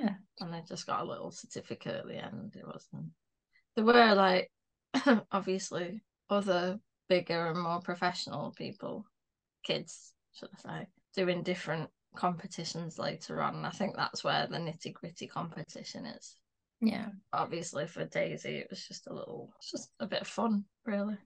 [0.00, 0.14] Yeah.
[0.40, 2.56] And they just got a little certificate at the end.
[2.56, 3.10] It wasn't
[3.76, 4.50] there were like
[5.30, 9.04] obviously other bigger and more professional people,
[9.64, 13.56] kids, should I say, doing different competitions later on.
[13.56, 16.36] And I think that's where the nitty gritty competition is.
[16.80, 17.08] Yeah.
[17.32, 21.16] Obviously, for Daisy, it was just a little, just a bit of fun, really.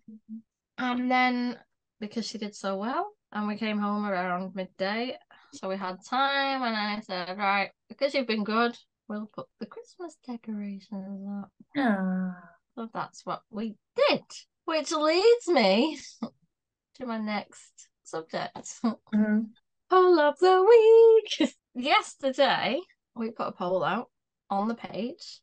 [0.78, 1.58] And then
[2.00, 5.16] because she did so well, and we came home around midday,
[5.52, 8.76] so we had time, and I said, right, because you've been good,
[9.08, 11.50] we'll put the Christmas decorations up.
[11.76, 12.36] Ah.
[12.76, 13.74] So that's what we
[14.08, 14.22] did,
[14.64, 15.98] which leads me
[16.94, 18.80] to my next subject.
[19.14, 19.50] Mhm.
[19.88, 21.52] Poll of the week.
[21.74, 22.80] Yesterday,
[23.14, 24.10] we put a poll out
[24.48, 25.40] on the page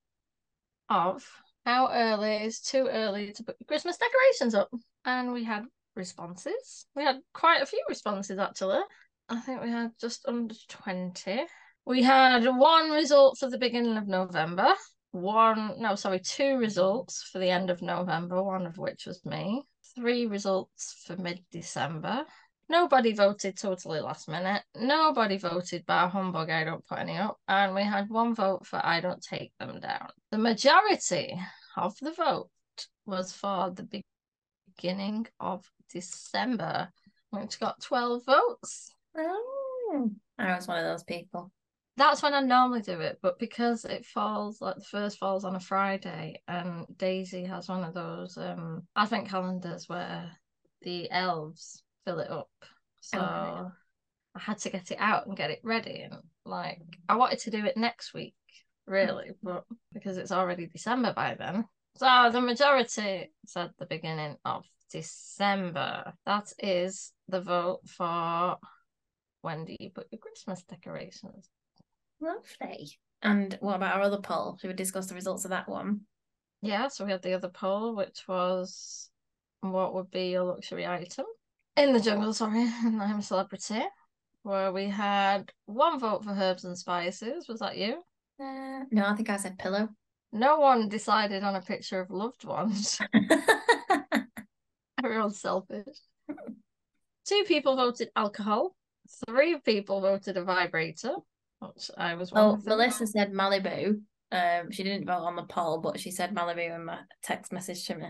[0.90, 1.26] of
[1.66, 4.70] how early is too early to put your Christmas decorations up.
[5.04, 6.86] And we had responses.
[6.96, 8.80] We had quite a few responses actually.
[9.30, 11.46] I think we had just under 20.
[11.86, 14.74] We had one result for the beginning of November,
[15.12, 19.64] one, no, sorry, two results for the end of November, one of which was me,
[19.96, 22.26] three results for mid December.
[22.70, 24.62] Nobody voted totally last minute.
[24.76, 27.38] Nobody voted bar humbug, I don't put any up.
[27.48, 30.10] And we had one vote for I don't take them down.
[30.32, 31.40] The majority
[31.78, 32.50] of the vote
[33.06, 34.04] was for the
[34.78, 36.90] beginning of December,
[37.30, 38.92] which got 12 votes.
[39.16, 41.52] Oh, I was one of those people.
[41.98, 45.56] That's when I normally do it, but because it falls like the first falls on
[45.56, 50.32] a Friday, and Daisy has one of those um advent calendars where
[50.84, 52.50] the elves fill it up.
[53.02, 53.70] So Okay.
[54.36, 56.02] I had to get it out and get it ready.
[56.02, 58.36] And like I wanted to do it next week,
[58.86, 61.66] really, but because it's already December by then.
[61.96, 66.14] So the majority said the beginning of December.
[66.28, 68.58] That is the vote for
[69.42, 71.50] when do you put your Christmas decorations?
[72.22, 72.98] Lovely.
[73.22, 74.58] And what about our other poll?
[74.60, 76.02] Should we discuss the results of that one?
[76.62, 79.10] Yeah, so we had the other poll, which was
[79.62, 81.26] what would be your luxury item
[81.78, 83.82] in the jungle, sorry, and I'm a celebrity,
[84.44, 87.48] where we had one vote for herbs and spices.
[87.48, 88.04] Was that you?
[88.40, 89.90] Uh, no, I think I said pillow.
[90.34, 93.00] No one decided on a picture of loved ones.
[95.04, 95.98] Everyone's selfish.
[97.26, 98.76] Two people voted alcohol.
[99.26, 101.16] Three people voted a vibrator,
[101.98, 102.60] I was oh.
[102.66, 104.02] Melissa said Malibu.
[104.32, 107.86] Um, she didn't vote on the poll, but she said Malibu in my text message
[107.86, 108.08] to me.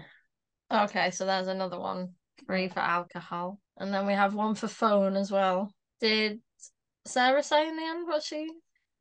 [0.71, 2.09] Okay, so there's another one.
[2.45, 3.59] Three for alcohol.
[3.77, 5.71] And then we have one for phone as well.
[6.01, 6.39] Did
[7.05, 8.49] Sarah say in the end what she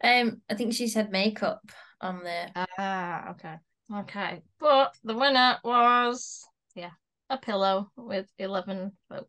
[0.03, 1.61] Um, I think she said makeup
[2.01, 2.67] on the.
[2.79, 3.57] Ah, okay.
[3.93, 4.43] Okay.
[4.61, 6.91] But the winner was yeah,
[7.31, 9.29] a pillow with eleven votes.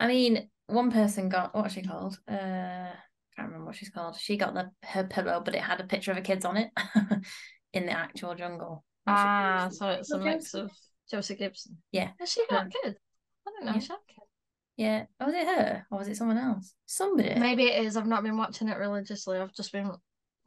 [0.00, 2.18] I mean, one person got what's she called?
[2.28, 2.90] Uh,
[3.38, 4.16] can't remember what she's called.
[4.18, 6.70] She got the her pillow, but it had a picture of her kids on it
[7.72, 8.84] in the actual jungle.
[9.06, 10.70] Ah, so it's a mix of
[11.10, 11.78] Josie Gibson.
[11.92, 12.10] Yeah.
[12.18, 12.98] Has she got Um, kids?
[13.46, 13.78] I didn't know yeah.
[13.78, 14.30] she had kids.
[14.76, 15.04] Yeah.
[15.20, 16.74] Oh, was it her or was it someone else?
[16.86, 17.34] Somebody.
[17.38, 17.96] Maybe it is.
[17.96, 19.38] I've not been watching it religiously.
[19.38, 19.90] I've just been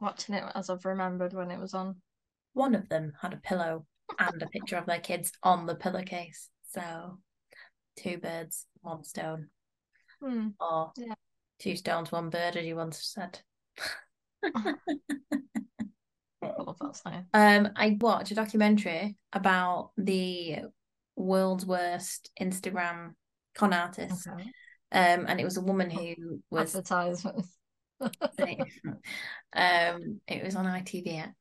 [0.00, 1.96] watching it as I've remembered when it was on.
[2.52, 3.86] One of them had a pillow
[4.18, 6.48] and a picture of their kids on the pillowcase.
[6.70, 7.18] So,
[7.98, 9.48] two birds, one stone,
[10.20, 10.48] Hmm.
[10.60, 11.14] or Yeah.
[11.62, 13.40] Two stones, one bird, as you once said.
[14.44, 14.74] I
[16.42, 17.26] love that saying.
[17.32, 20.56] Um, I watched a documentary about the
[21.16, 23.12] world's worst Instagram
[23.54, 24.26] con artist.
[24.26, 24.50] Okay.
[24.90, 27.46] Um, and it was a woman who was Advertisement.
[28.00, 28.10] um,
[30.26, 31.32] it was on ITVX,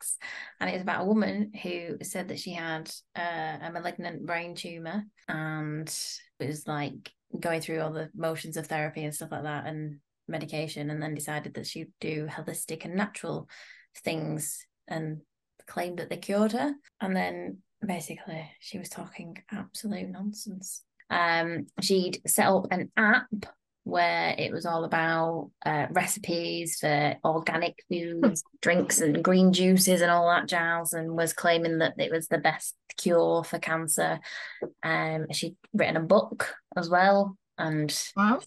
[0.59, 4.53] and it was about a woman who said that she had uh, a malignant brain
[4.53, 5.91] tumor and
[6.39, 9.99] was like going through all the motions of therapy and stuff like that and
[10.31, 13.47] medication, and then decided that she'd do holistic and natural
[14.03, 15.21] things and
[15.67, 16.73] claimed that they cured her.
[16.99, 20.83] And then basically she was talking absolute nonsense.
[21.09, 23.27] Um, she'd set up an app
[23.83, 30.11] where it was all about uh, recipes for organic foods, drinks, and green juices and
[30.11, 34.19] all that jazz, and was claiming that it was the best cure for cancer.
[34.83, 38.39] Um, she'd written a book as well and Wow.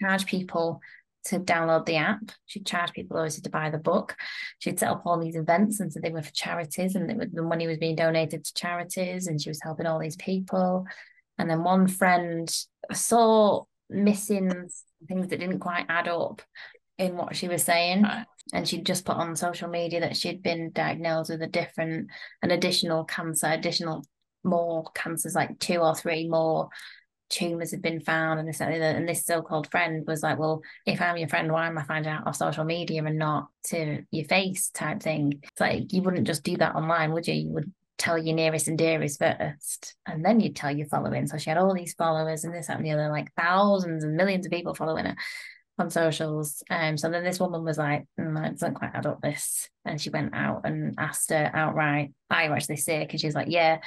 [0.00, 0.80] charged people
[1.26, 2.30] to download the app.
[2.46, 4.16] She'd charge people obviously to buy the book.
[4.58, 7.42] She'd set up all these events and so they were for charities and was, the
[7.42, 10.86] money was being donated to charities and she was helping all these people.
[11.38, 12.52] And then one friend
[12.92, 14.50] saw missing
[15.08, 16.42] things that didn't quite add up
[16.98, 18.02] in what she was saying.
[18.02, 18.26] Right.
[18.52, 22.10] And she'd just put on social media that she'd been diagnosed with a different,
[22.42, 24.04] an additional cancer, additional
[24.44, 26.68] more cancers, like two or three more
[27.32, 28.72] tumors had been found and this and.
[28.74, 32.12] And this so-called friend was like, Well, if I'm your friend, why am I finding
[32.12, 35.40] out off social media and not to your face type thing?
[35.42, 37.34] It's like you wouldn't just do that online, would you?
[37.34, 41.26] You would tell your nearest and dearest first, and then you'd tell your following.
[41.26, 44.16] So she had all these followers and this, that, and the other, like thousands and
[44.16, 45.16] millions of people following her
[45.78, 46.62] on socials.
[46.70, 49.68] Um, so then this woman was like, mm, it doesn't quite add up this.
[49.84, 53.12] And she went out and asked her outright, Are you actually sick?
[53.12, 53.78] And she was like, Yeah.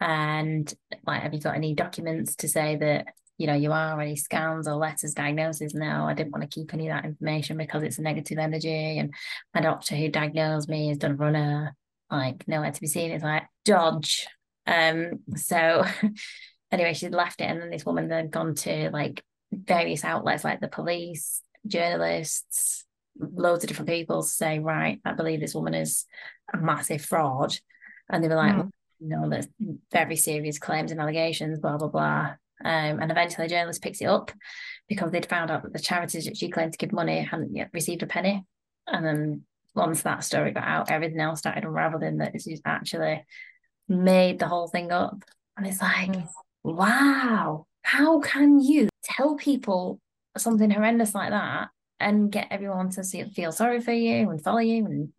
[0.00, 0.72] And
[1.06, 4.68] like, have you got any documents to say that you know you are any scans
[4.68, 5.74] or letters diagnoses?
[5.74, 8.98] No, I didn't want to keep any of that information because it's a negative energy.
[8.98, 9.14] And
[9.54, 11.76] my doctor who diagnosed me has done a runner,
[12.10, 13.10] like nowhere to be seen.
[13.10, 14.26] It's like dodge.
[14.66, 15.84] Um, so
[16.72, 20.60] anyway, she'd left it, and then this woman then gone to like various outlets like
[20.60, 22.84] the police, journalists,
[23.18, 26.04] loads of different people say, right, I believe this woman is
[26.52, 27.56] a massive fraud.
[28.08, 28.70] And they were like, Mm.
[29.00, 29.46] No, there's
[29.92, 32.34] very serious claims and allegations, blah, blah, blah.
[32.64, 34.32] Um, and eventually a journalist picks it up
[34.88, 37.70] because they'd found out that the charities that she claimed to give money hadn't yet
[37.74, 38.44] received a penny.
[38.86, 39.42] And then
[39.74, 43.24] once that story got out, everything else started unraveling that she's actually
[43.88, 45.22] made the whole thing up.
[45.56, 46.28] And it's like, Mm.
[46.64, 50.00] wow, how can you tell people
[50.36, 51.68] something horrendous like that
[52.00, 55.12] and get everyone to see, feel sorry for you and follow you and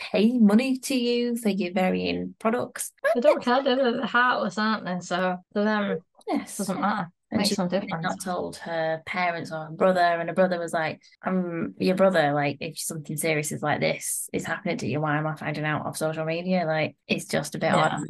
[0.00, 2.92] pay money to you for your varying products?
[3.14, 3.62] They don't care.
[3.62, 4.98] They're, heartless, aren't they?
[5.00, 6.56] So to them, it Yes.
[6.58, 7.10] doesn't matter.
[7.32, 7.56] And Makes she
[8.02, 12.32] not told her parents or her brother, and her brother was like, "I'm your brother.
[12.32, 15.64] Like, if something serious is like this is happening to you, why am I finding
[15.64, 16.64] out off social media?
[16.66, 17.76] Like, it's just a bit Yeah.
[18.00, 18.04] odd."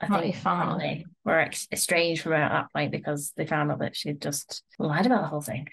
[0.00, 1.06] I Not think family.
[1.24, 4.64] were ex- estranged from her at that point because they found out that she'd just
[4.78, 5.68] lied about the whole thing.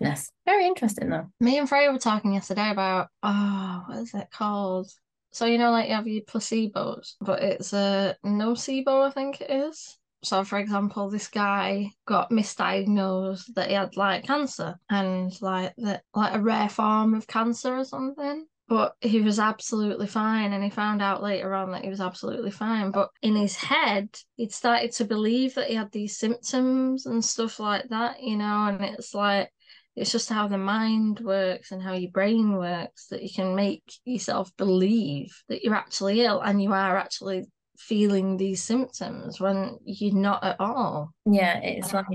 [0.00, 0.30] Madness.
[0.44, 1.28] Very interesting though.
[1.40, 4.90] Me and Freya were talking yesterday about oh, what is it called?
[5.32, 9.50] So you know, like you have your placebos, but it's a nocebo, I think it
[9.50, 9.98] is.
[10.24, 16.04] So, for example, this guy got misdiagnosed that he had like cancer and like that,
[16.14, 18.46] like a rare form of cancer or something.
[18.68, 22.52] But he was absolutely fine, and he found out later on that he was absolutely
[22.52, 22.90] fine.
[22.90, 27.58] But in his head, he'd started to believe that he had these symptoms and stuff
[27.58, 28.66] like that, you know.
[28.66, 29.50] And it's like
[29.94, 33.82] it's just how the mind works and how your brain works that you can make
[34.04, 37.44] yourself believe that you're actually ill and you are actually
[37.78, 41.12] feeling these symptoms when you're not at all.
[41.26, 42.06] Yeah, it's like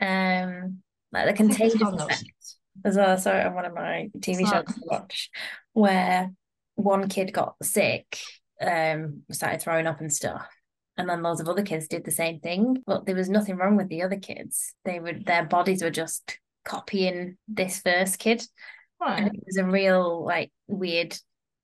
[0.00, 2.24] um like the contagious effect
[2.84, 3.16] as well.
[3.18, 5.30] Sorry, on one of my TV It's shows to watch
[5.72, 6.30] where
[6.74, 8.18] one kid got sick,
[8.60, 10.48] um, started throwing up and stuff.
[10.96, 13.76] And then loads of other kids did the same thing, but there was nothing wrong
[13.76, 14.74] with the other kids.
[14.84, 16.38] They would their bodies were just
[16.70, 18.42] copying this first kid.
[19.00, 21.16] And it was a real like weird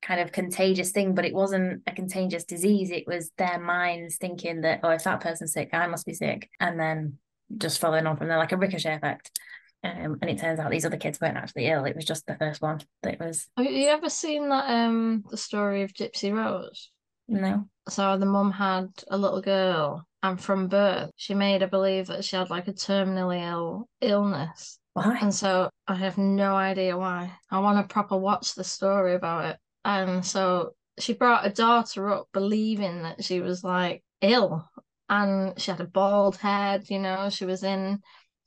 [0.03, 2.90] kind of contagious thing, but it wasn't a contagious disease.
[2.90, 6.49] It was their minds thinking that, oh, if that person's sick, I must be sick.
[6.61, 7.19] And then
[7.57, 9.38] just following on from there, like a ricochet effect.
[9.85, 11.85] Um, and it turns out these other kids weren't actually ill.
[11.85, 15.37] It was just the first one that was Have you ever seen that um the
[15.37, 16.90] story of Gypsy Rose?
[17.29, 17.69] no.
[17.88, 22.25] So the mum had a little girl, and from birth, she made her believe that
[22.25, 24.79] she had like a terminally ill illness.
[24.96, 25.18] Why?
[25.20, 27.30] And so I have no idea why.
[27.50, 29.59] I want to proper watch the story about it.
[29.85, 34.66] And so she brought her daughter up believing that she was like ill
[35.11, 38.00] and she had a bald head, you know, she was in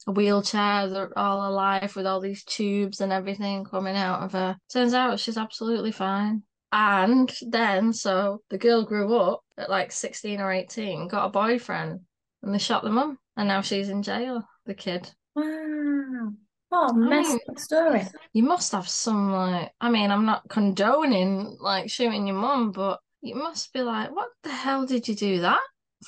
[0.07, 4.57] a wheelchair all her life with all these tubes and everything coming out of her.
[4.73, 6.41] Turns out she's absolutely fine.
[6.71, 11.99] And then, so the girl grew up at like 16 or 18, got a boyfriend,
[12.41, 13.19] and they shot the mum.
[13.37, 15.11] And now she's in jail, the kid.
[15.35, 16.33] Wow.
[16.71, 18.07] Oh, mean, messed up story.
[18.33, 22.99] You must have some like I mean, I'm not condoning like shooting your mum, but
[23.21, 25.61] you must be like, what the hell did you do that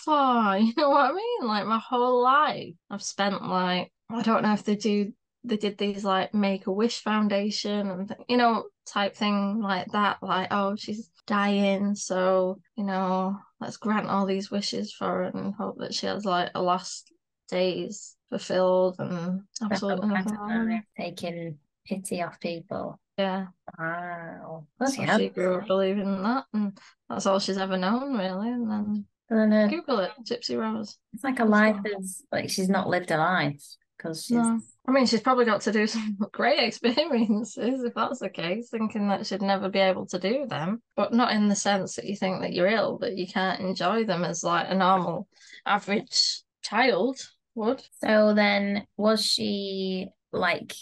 [0.04, 0.58] for?
[0.58, 1.48] You know what I mean?
[1.48, 5.12] Like my whole life I've spent like I don't know if they do
[5.44, 9.88] they did these like make a wish foundation and th- you know type thing like
[9.92, 15.24] that like oh she's dying so you know let's grant all these wishes for her
[15.24, 17.12] and hope that she has like a last
[17.50, 21.02] days fulfilled and absolutely nothing wrong with it.
[21.02, 23.00] Taking pity off people.
[23.18, 24.66] yeah Wow.
[24.86, 26.78] So she grew up believing that, and
[27.10, 28.50] that's all she's ever known, really.
[28.50, 30.98] And then And then, Google it, Gypsy Rose.
[31.14, 33.64] it's like a life that's like she's not lived a life
[33.98, 38.20] because she's No, I mean she's probably got to do some great experiences if that's
[38.20, 41.56] the case, thinking that she'd never be able to do them, but not in the
[41.56, 44.76] sense that you think that you're ill, that you can't enjoy them as like a
[44.76, 45.28] normal,
[45.66, 47.18] average child
[47.56, 47.82] would.
[48.04, 50.74] So then, was she like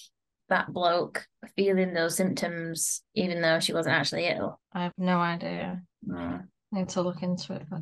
[0.49, 4.60] that bloke feeling those symptoms even though she wasn't actually ill?
[4.73, 5.82] I have no idea.
[6.08, 6.47] Mm.
[6.71, 7.82] Need to look into it, but,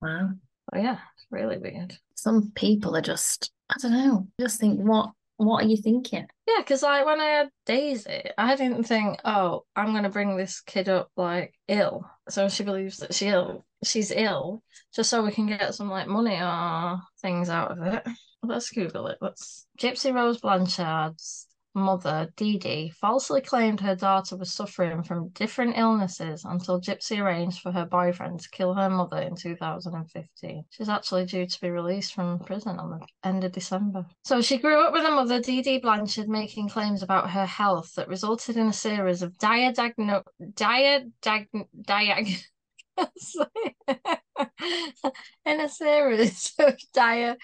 [0.00, 0.30] Wow.
[0.70, 1.96] but yeah, it's really weird.
[2.14, 5.10] Some people are just, I don't know, just think, what
[5.46, 6.26] what are you thinking?
[6.46, 10.60] Yeah, because like when I had Daisy, I didn't think, oh, I'm gonna bring this
[10.60, 12.08] kid up like ill.
[12.28, 14.62] So she believes that she ill, she's ill,
[14.94, 18.06] just so we can get some like money or things out of it.
[18.42, 19.18] Let's Google it.
[19.20, 25.76] Let's Gypsy Rose Blanchard's mother, Dee Dee, falsely claimed her daughter was suffering from different
[25.76, 30.64] illnesses until Gypsy arranged for her boyfriend to kill her mother in 2015.
[30.70, 34.06] She's actually due to be released from prison on the end of December.
[34.24, 37.94] So she grew up with a mother, Dee Dee Blanchard, making claims about her health
[37.96, 42.44] that resulted in a series of dire diagno- dire diag- diag-
[45.46, 47.36] in a series of dire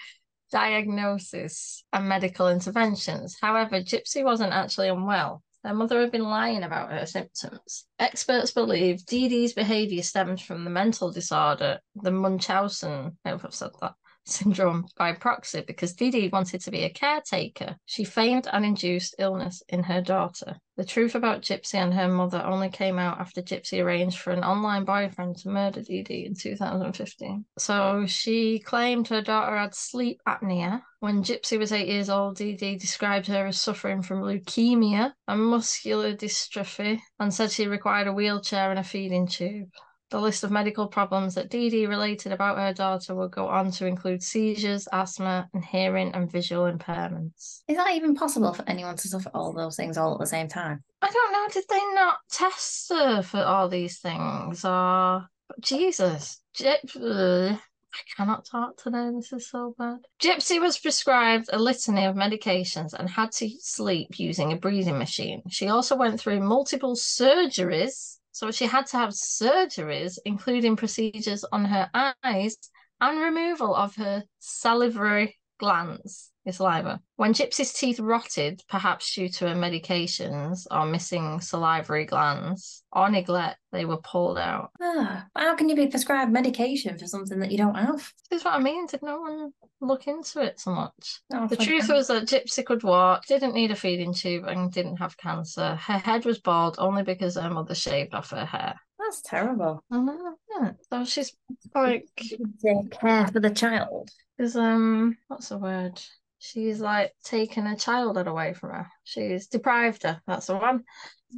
[0.51, 3.37] diagnosis and medical interventions.
[3.41, 5.43] However, Gypsy wasn't actually unwell.
[5.63, 7.85] Her mother had been lying about her symptoms.
[7.99, 13.53] Experts believe Dee Dee's behaviour stems from the mental disorder, the Munchausen, I hope I've
[13.53, 13.95] said that,
[14.29, 17.77] syndrome by proxy because Dee wanted to be a caretaker.
[17.85, 20.57] She feigned and induced illness in her daughter.
[20.77, 24.45] The truth about Gypsy and her mother only came out after Gypsy arranged for an
[24.45, 27.45] online boyfriend to murder Dee in 2015.
[27.57, 30.81] So she claimed her daughter had sleep apnea.
[31.01, 36.15] When Gypsy was eight years old, Dee described her as suffering from leukemia and muscular
[36.15, 39.69] dystrophy and said she required a wheelchair and a feeding tube.
[40.11, 43.69] The list of medical problems that Dee Dee related about her daughter would go on
[43.71, 47.61] to include seizures, asthma, and hearing and visual impairments.
[47.67, 50.47] Is that even possible for anyone to suffer all those things all at the same
[50.47, 50.83] time?
[51.03, 54.65] I don't know, did they not test her for all these things?
[54.65, 55.27] Or
[55.61, 56.41] Jesus.
[56.59, 57.57] I
[58.15, 59.09] cannot talk today.
[59.13, 59.99] This is so bad.
[60.21, 65.41] Gypsy was prescribed a litany of medications and had to sleep using a breathing machine.
[65.49, 71.65] She also went through multiple surgeries so she had to have surgeries, including procedures on
[71.65, 71.91] her
[72.23, 72.55] eyes
[73.01, 76.99] and removal of her salivary glands, her saliva.
[77.17, 83.59] When Gypsy's teeth rotted, perhaps due to her medications or missing salivary glands or neglect,
[83.71, 84.71] they were pulled out.
[84.81, 88.11] Ah, how can you be prescribed medication for something that you don't have?
[88.31, 88.87] This is what I mean.
[88.87, 91.21] Did no one look into it so much?
[91.33, 91.97] Oh, The truth them.
[91.97, 95.75] was that Gypsy could walk, didn't need a feeding tube, and didn't have cancer.
[95.75, 98.75] Her head was bald only because her mother shaved off her hair.
[99.09, 99.83] That's terrible.
[99.91, 100.71] Mhm, yeah.
[100.91, 101.35] So she's
[101.75, 102.07] like,
[103.01, 104.11] care for the child.
[104.37, 105.99] is um, what's the word?
[106.37, 108.87] She's like taken her childhood away from her.
[109.03, 110.21] She's deprived her.
[110.27, 110.83] That's the one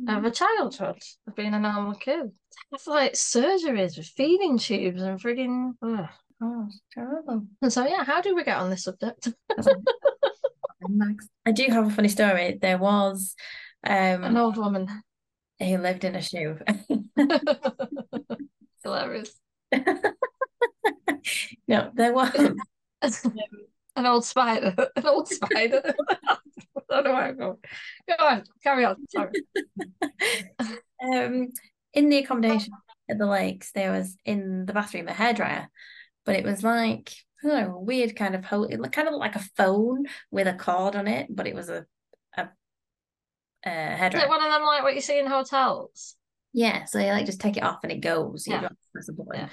[0.05, 2.31] of a childhood of being a normal kid.
[2.73, 5.71] It's like surgeries with feeding tubes and frigging.
[5.81, 6.09] ugh.
[6.43, 7.45] Oh, it's terrible.
[7.61, 9.29] And so yeah, how do we get on this subject?
[11.45, 12.57] I do have a funny story.
[12.61, 13.33] There was
[13.83, 14.87] An um old woman.
[15.59, 16.57] who lived in a shoe.
[18.83, 19.31] Hilarious.
[21.67, 22.31] no, there was
[23.95, 24.73] An old spider.
[24.95, 25.81] An old spider.
[26.29, 26.37] I
[26.89, 27.57] don't know where I'm going.
[28.07, 28.95] Go on, carry on.
[29.09, 29.31] Sorry.
[31.03, 31.49] um
[31.93, 32.73] in the accommodation
[33.09, 35.67] at the lakes, there was in the bathroom a hairdryer,
[36.25, 37.11] but it was like
[37.43, 40.05] I don't know, a weird kind of ho- it looked kind of like a phone
[40.31, 41.85] with a cord on it, but it was a
[42.37, 42.47] a,
[43.65, 44.23] a Is hairdryer.
[44.23, 46.15] it one of them like what you see in hotels?
[46.53, 48.45] Yeah, so you like just take it off and it goes.
[48.47, 48.61] You Yeah.
[48.61, 49.41] don't press a button.
[49.41, 49.49] Yeah.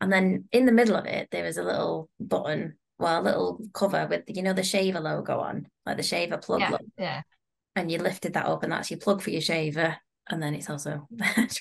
[0.00, 3.60] And then in the middle of it, there was a little button, well, a little
[3.72, 6.84] cover with you know the shaver logo on, like the shaver plug Yeah, logo.
[6.98, 7.22] yeah.
[7.74, 9.96] And you lifted that up, and that's your plug for your shaver.
[10.28, 11.60] And then it's also hairdryer.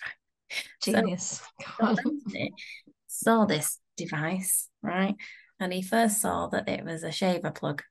[0.81, 1.41] So- Genius.
[3.07, 5.15] Saw this device, right?
[5.59, 7.81] And he first saw that it was a shaver plug.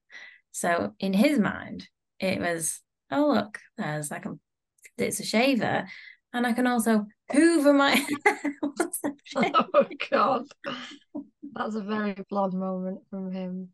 [0.53, 1.89] So in his mind,
[2.21, 2.81] it was,
[3.11, 4.39] oh look, there's like a,
[4.99, 5.87] it's a shaver,
[6.35, 8.05] and I can also hoover my
[9.37, 10.45] oh god.
[11.55, 13.71] That's a very blonde moment from him.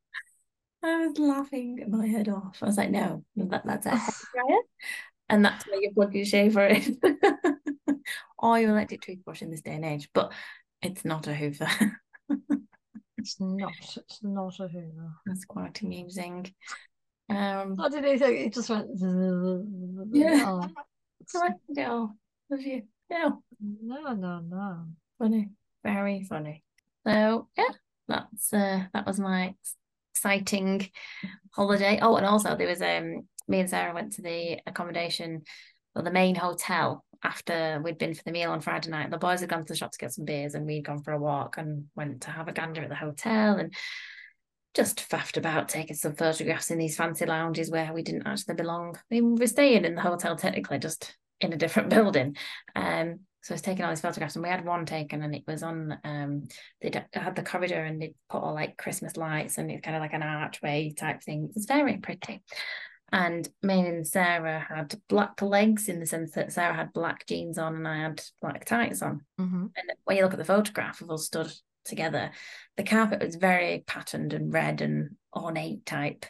[0.83, 2.59] I was laughing my head off.
[2.62, 4.61] I was like, no, that, that's a hairdryer.
[5.29, 6.99] And that's where you plug your shaver in.
[8.37, 10.09] or your electric toothbrush in this day and age.
[10.12, 10.33] But
[10.83, 11.68] it's not a hoover.
[13.16, 13.73] It's not.
[13.79, 15.12] It's not a hoover.
[15.27, 16.53] That's quite amusing.
[17.29, 18.38] Um, What did he think?
[18.38, 18.88] He just went.
[20.12, 20.44] Yeah.
[20.49, 20.68] Oh,
[21.29, 22.16] so I did it all.
[22.50, 22.82] Was you?
[23.08, 24.86] No, no, no, no.
[25.18, 25.50] funny,
[25.84, 26.64] very funny.
[27.06, 27.72] So yeah,
[28.08, 29.76] that's uh, that was my ex-
[30.14, 30.90] exciting
[31.52, 32.00] holiday.
[32.02, 35.42] Oh, and also there was um, me and Sarah went to the accommodation
[35.94, 39.10] or the main hotel after we'd been for the meal on Friday night.
[39.10, 41.12] The boys had gone to the shop to get some beers, and we'd gone for
[41.12, 43.72] a walk and went to have a gander at the hotel and
[44.74, 48.96] just faffed about taking some photographs in these fancy lounges where we didn't actually belong.
[48.96, 52.37] I mean, we were staying in the hotel technically, just in a different building.
[52.75, 55.44] Um, so I was taking all these photographs, and we had one taken, and it
[55.46, 55.98] was on.
[56.04, 56.48] Um,
[56.83, 60.02] they had the corridor, and they put all like Christmas lights, and it's kind of
[60.02, 61.50] like an archway type thing.
[61.56, 62.42] It's very pretty.
[63.12, 67.56] And me and Sarah had black legs in the sense that Sarah had black jeans
[67.56, 69.23] on, and I had black tights on.
[69.40, 69.67] Mm-hmm.
[69.75, 71.50] And when you look at the photograph of us stood
[71.85, 72.31] together,
[72.77, 76.27] the carpet was very patterned and red and ornate type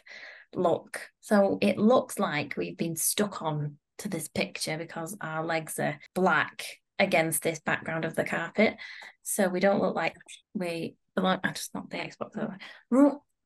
[0.55, 1.09] look.
[1.19, 5.99] So it looks like we've been stuck on to this picture because our legs are
[6.13, 6.65] black
[6.99, 8.75] against this background of the carpet.
[9.23, 10.15] So we don't look like
[10.53, 11.39] we belong.
[11.43, 12.57] I just knocked the Xbox over.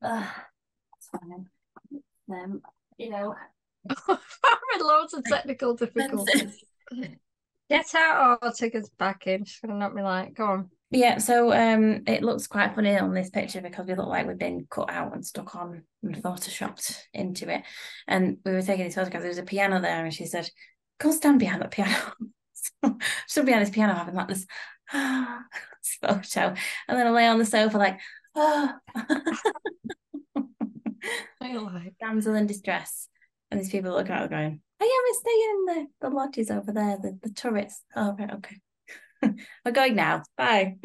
[0.02, 0.26] Uh,
[0.98, 1.46] it's fine.
[2.30, 2.60] Um,
[2.98, 3.34] you know,
[4.06, 6.64] Having loads of technical difficulties.
[7.68, 9.44] Get out or take us back in.
[9.44, 10.70] She's gonna knock me like, go on.
[10.90, 14.38] Yeah, so um, it looks quite funny on this picture because we look like we've
[14.38, 17.64] been cut out and stuck on and photoshopped into it.
[18.06, 19.22] And we were taking these photographs.
[19.24, 20.48] There was a piano there, and she said,
[21.00, 21.96] "Go stand behind that piano."
[22.52, 24.46] so stood behind this piano having like this,
[24.92, 26.54] photo,
[26.88, 27.98] and then I lay on the sofa like,
[28.36, 28.72] oh.
[31.40, 33.08] I like damsel in distress,
[33.50, 35.64] and these people looking at her going, "Oh yeah, we're staying in
[36.00, 38.56] the the lodges over there, the the turrets." Oh right, okay.
[39.64, 40.22] We're going now.
[40.36, 40.76] Bye.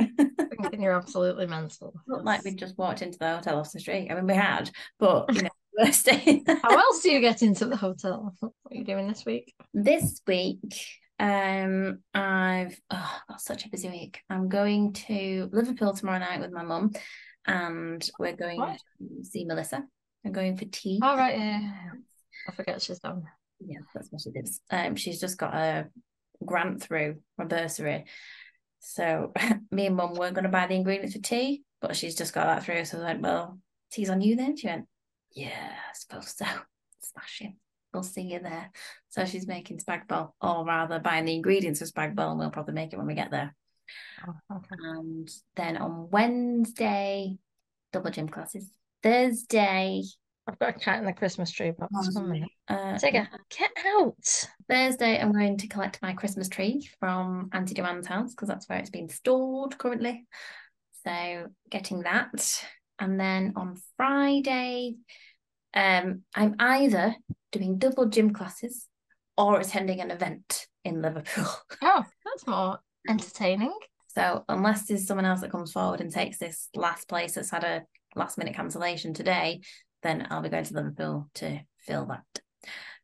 [0.78, 1.94] you're absolutely mental.
[2.08, 4.10] Not like we just walked into the hotel off the street.
[4.10, 4.70] I mean, we had,
[5.00, 6.46] but you know, we're staying.
[6.48, 8.34] How else do you get into the hotel?
[8.40, 9.54] What are you doing this week?
[9.74, 10.86] This week,
[11.20, 14.22] um, I've oh, got such a busy week.
[14.30, 16.92] I'm going to Liverpool tomorrow night with my mum,
[17.46, 18.80] and we're going What?
[19.00, 19.84] to see Melissa.
[20.26, 21.00] I'm going for tea.
[21.02, 21.72] All right, yeah.
[22.48, 23.24] I forget she's done.
[23.60, 24.50] Yeah, that's what she did.
[24.72, 25.88] Um, she's just got a
[26.46, 28.06] grant through a bursary.
[28.80, 29.32] So
[29.72, 32.46] me and mum weren't going to buy the ingredients for tea, but she's just got
[32.46, 32.86] that through.
[32.86, 33.60] So I was like, well,
[33.92, 34.58] tea's on you then.
[34.58, 34.86] She went,
[35.34, 36.46] yeah, I suppose so.
[37.02, 37.58] Smashing.
[37.94, 38.72] We'll see you there.
[39.10, 42.50] So she's making spag bol, or rather buying the ingredients for spag bol, and we'll
[42.50, 43.54] probably make it when we get there.
[44.26, 44.76] Oh, okay.
[44.80, 47.38] And then on Wednesday,
[47.92, 48.70] double gym classes.
[49.04, 50.04] Thursday,
[50.48, 51.92] I've got a cat in the Christmas tree box.
[52.16, 52.50] One minute.
[52.68, 53.28] uh, Tigger,
[53.58, 54.48] get out.
[54.70, 58.80] Thursday, I'm going to collect my Christmas tree from Auntie Joanne's house because that's where
[58.80, 60.26] it's been stored currently.
[61.06, 62.66] So getting that.
[63.00, 64.96] And then on Friday,
[65.74, 67.16] um, I'm either
[67.52, 68.88] doing double gym classes
[69.38, 71.48] or attending an event in Liverpool.
[71.84, 72.80] Oh, that's more
[73.10, 73.74] entertaining.
[74.14, 77.64] So unless there's someone else that comes forward and takes this last place that's had
[77.64, 77.84] a
[78.16, 79.62] last minute cancellation today,
[80.04, 82.24] then I'll be going to Liverpool to fill that.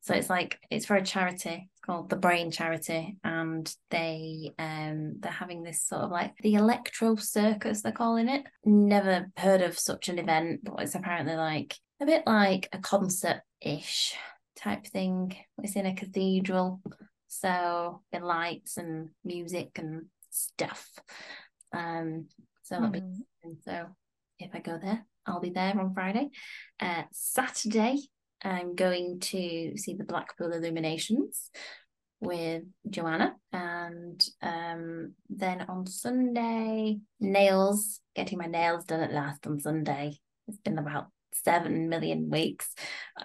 [0.02, 1.70] So it's like it's for a charity.
[1.70, 6.56] It's called the Brain Charity, and they um they're having this sort of like the
[6.56, 7.82] Electro Circus.
[7.82, 8.46] They're calling it.
[8.64, 13.42] Never heard of such an event, but it's apparently like a bit like a concert
[13.60, 14.16] ish
[14.56, 15.36] type thing.
[15.62, 16.82] It's in a cathedral,
[17.28, 20.88] so the lights and music and stuff.
[21.74, 22.28] Um,
[22.64, 23.02] so that'll be
[23.66, 23.88] so
[24.40, 26.30] if I go there, I'll be there on Friday.
[26.80, 27.98] Uh, Saturday,
[28.44, 31.52] I'm going to see the Blackpool Illuminations
[32.20, 33.36] with Joanna.
[33.52, 40.18] And um, then on Sunday, nails, getting my nails done at last on Sunday.
[40.48, 42.74] It's been about seven million weeks.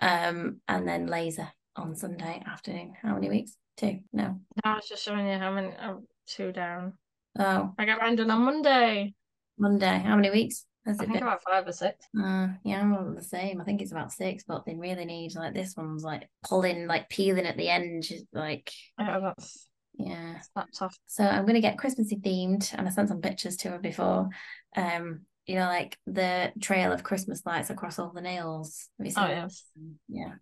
[0.01, 2.95] Um, and then laser on Sunday afternoon.
[3.01, 3.57] How many weeks?
[3.77, 4.01] Two?
[4.13, 4.41] No.
[4.65, 5.73] I was just showing you how many.
[5.79, 6.95] I'm two down.
[7.39, 9.15] Oh, I got mine done on Monday.
[9.59, 10.03] Monday.
[10.05, 11.23] How many weeks has I it think been?
[11.23, 12.07] about five or six.
[12.19, 13.61] Uh, yeah, I'm about the same.
[13.61, 17.09] I think it's about six, but they really need like this one's like pulling, like
[17.09, 18.05] peeling at the end.
[18.05, 20.39] She's like, Yeah, that's yeah.
[20.55, 20.97] that's off.
[21.07, 24.29] So I'm gonna get Christmassy themed, and I sent some pictures to her before.
[24.77, 28.89] Um, you know, like the trail of Christmas lights across all the nails.
[28.99, 29.65] Have you seen Oh yes.
[30.09, 30.35] Yeah,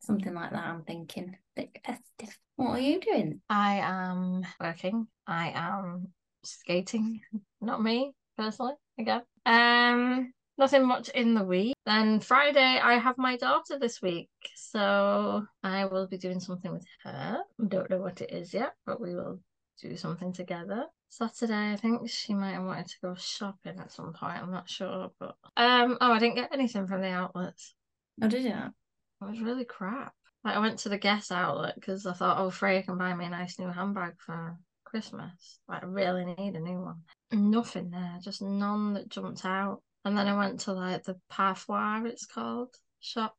[0.00, 0.66] something like that.
[0.66, 1.36] I'm thinking.
[1.54, 2.38] Bit festive.
[2.56, 3.40] What are you doing?
[3.48, 5.06] I am working.
[5.26, 6.08] I am
[6.44, 7.20] skating.
[7.60, 8.74] Not me personally.
[8.98, 9.22] Again.
[9.44, 11.74] Um, nothing much in the week.
[11.84, 16.86] Then Friday, I have my daughter this week, so I will be doing something with
[17.04, 17.38] her.
[17.68, 19.40] Don't know what it is yet, but we will
[19.80, 20.86] do something together.
[21.08, 24.42] Saturday, I think she might have wanted to go shopping at some point.
[24.42, 27.74] I'm not sure, but um, oh, I didn't get anything from the outlets.
[28.20, 28.50] Oh, did you?
[28.50, 30.12] It was really crap.
[30.44, 33.24] Like I went to the Guess outlet because I thought, oh, Freya can buy me
[33.24, 35.58] a nice new handbag for Christmas.
[35.68, 37.02] Like I really need a new one.
[37.32, 39.82] Nothing there, just none that jumped out.
[40.04, 43.36] And then I went to like the Parfois, it's called shop,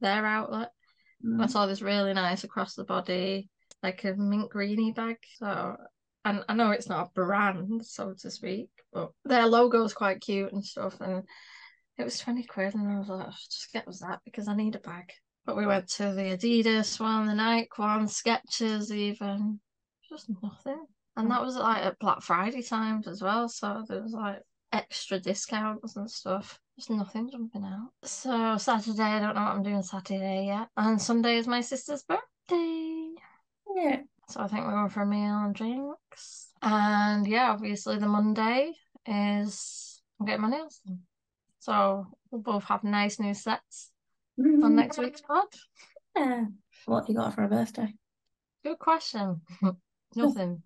[0.00, 0.72] their outlet.
[1.24, 1.50] I Mm.
[1.50, 3.48] saw this really nice across the body,
[3.82, 5.16] like a mint greeny bag.
[5.36, 5.76] So,
[6.24, 10.52] and I know it's not a brand, so to speak, but their logo's quite cute
[10.52, 11.00] and stuff.
[11.00, 11.26] And
[11.96, 14.54] it was 20 quid, and I was like, "Oh, just get us that because I
[14.54, 15.12] need a bag.
[15.44, 19.60] But we went to the Adidas one, the Nike one, Skechers, even.
[20.08, 20.86] Just nothing.
[21.16, 23.48] And that was like at Black Friday times as well.
[23.48, 24.42] So there was like
[24.72, 26.58] extra discounts and stuff.
[26.76, 27.90] Just nothing jumping out.
[28.04, 30.68] So Saturday, I don't know what I'm doing Saturday yet.
[30.76, 33.10] And Sunday is my sister's birthday.
[33.74, 34.00] Yeah.
[34.28, 36.52] So I think we're going for a meal and drinks.
[36.62, 38.72] And yeah, obviously the Monday
[39.06, 41.00] is I'm getting my nails done.
[41.58, 43.90] So we'll both have nice new sets
[44.38, 45.04] on next mm-hmm.
[45.04, 45.46] week's pod.
[46.16, 46.44] Yeah.
[46.86, 47.92] What have you got for a birthday?
[48.64, 49.42] Good question.
[50.16, 50.62] Nothing.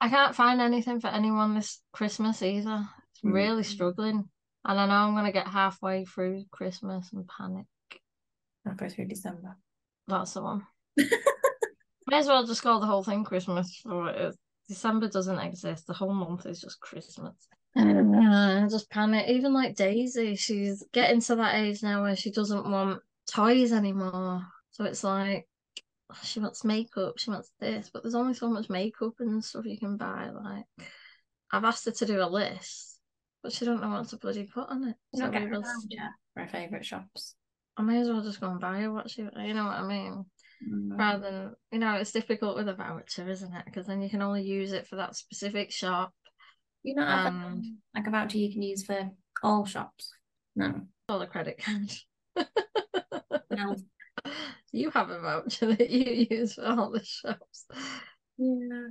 [0.00, 2.88] I can't find anything for anyone this Christmas either.
[3.12, 3.32] It's Mm.
[3.34, 4.28] really struggling.
[4.64, 7.66] And I know I'm going to get halfway through Christmas and panic.
[8.66, 9.56] I'll go through December.
[10.06, 10.66] That's the one.
[12.06, 14.36] May as well just call the whole thing Christmas for it is.
[14.68, 15.86] December doesn't exist.
[15.86, 17.48] The whole month is just Christmas.
[17.76, 19.28] I just panic.
[19.28, 23.00] Even like Daisy, she's getting to that age now where she doesn't want
[23.30, 24.42] toys anymore.
[24.72, 25.48] So it's like
[26.22, 29.78] she wants makeup, she wants this, but there's only so much makeup and stuff you
[29.78, 30.30] can buy.
[30.30, 30.64] Like
[31.52, 32.98] I've asked her to do a list,
[33.42, 34.96] but she don't know what to bloody put on it.
[35.12, 37.34] You So not get we a will- voucher for her favourite shops.
[37.76, 39.86] I may as well just go and buy her what she, you know what I
[39.86, 40.24] mean?
[40.68, 40.98] Mm.
[40.98, 43.64] Rather than, you know, it's difficult with a voucher, isn't it?
[43.64, 46.12] Because then you can only use it for that specific shop.
[46.82, 49.10] You not have um, like a voucher you can use for
[49.42, 50.12] all shops.
[50.56, 50.82] No.
[51.08, 51.90] All the credit card.
[53.50, 53.76] No.
[54.72, 57.66] you have a voucher that you use for all the shops.
[58.38, 58.88] Yeah.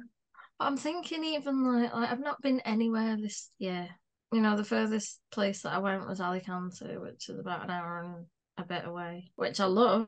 [0.59, 3.87] I'm thinking even like, like I've not been anywhere this year.
[4.31, 8.03] You know, the furthest place that I went was Alicante, which is about an hour
[8.03, 8.25] and
[8.57, 10.07] a bit away, which I love.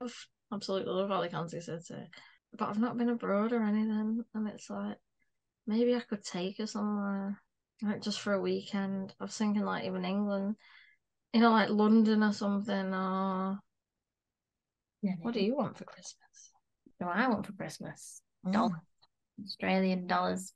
[0.54, 2.10] Absolutely love Alicante City.
[2.58, 4.24] But I've not been abroad or anything.
[4.36, 4.98] And it's like,
[5.66, 7.42] maybe I could take her somewhere,
[7.82, 9.14] like just for a weekend.
[9.20, 10.56] I was thinking like even England,
[11.34, 12.94] you know, like London or something.
[12.94, 13.58] Or
[15.02, 15.14] Yeah.
[15.22, 16.52] what do you want for Christmas?
[16.98, 18.22] What do I want for Christmas?
[18.46, 18.54] Mm.
[18.54, 18.72] Dollars.
[19.44, 20.54] Australian dollars.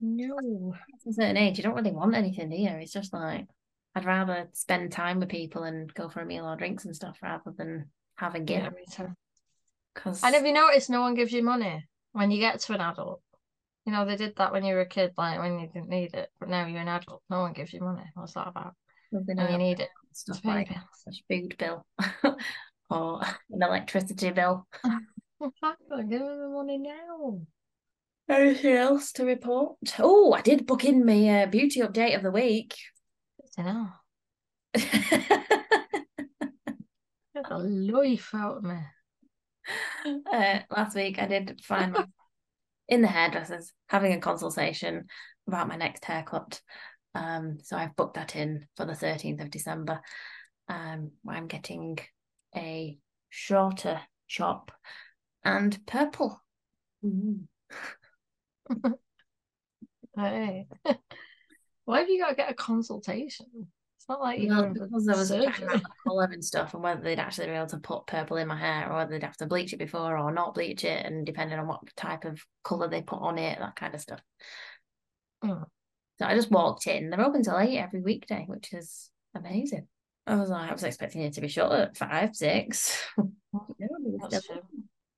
[0.00, 0.74] No.
[0.74, 2.68] At a certain age, you don't really want anything, do you?
[2.68, 3.46] It's just like
[3.94, 7.18] I'd rather spend time with people and go for a meal or drinks and stuff
[7.22, 9.00] rather than have a Yeah, gift.
[9.94, 12.80] Because And have you noticed no one gives you money when you get to an
[12.80, 13.20] adult?
[13.84, 16.14] You know, they did that when you were a kid, like when you didn't need
[16.14, 18.04] it, but now you're an adult, no one gives you money.
[18.14, 18.74] What's that about?
[19.12, 19.88] And you need it.
[20.12, 20.68] stuff like
[21.28, 21.86] food bill
[22.90, 23.20] or
[23.50, 24.66] an electricity bill.
[25.40, 26.04] Exactly.
[26.08, 27.40] Give me the money now.
[28.28, 29.76] Anything else to report?
[29.98, 32.74] Oh, I did book in my uh, beauty update of the week.
[34.74, 34.84] Get
[37.48, 38.76] the life out of me.
[40.32, 42.04] uh, last week I did find my
[42.88, 45.06] in the hairdressers having a consultation
[45.46, 46.60] about my next haircut.
[47.14, 50.00] Um, so I've booked that in for the 13th of December.
[50.68, 51.98] Um, where I'm getting
[52.58, 52.98] a
[53.30, 54.70] shorter chop
[55.44, 56.42] and purple.
[57.04, 57.44] Mm.
[60.16, 60.66] Hey.
[61.84, 63.46] Why have you got to get a consultation?
[63.54, 65.74] It's not like you're Well, because I was checking surgery.
[65.76, 68.56] out colour and stuff and whether they'd actually be able to put purple in my
[68.58, 71.58] hair or whether they'd have to bleach it before or not bleach it and depending
[71.58, 74.20] on what type of colour they put on it, that kind of stuff.
[75.44, 75.64] Mm.
[76.18, 77.10] So I just walked in.
[77.10, 79.86] They're open till eight every weekday, which is amazing.
[80.28, 83.02] I was like, I was expecting it to be shut at five, six.
[83.16, 83.30] No,
[83.78, 84.56] they were That's still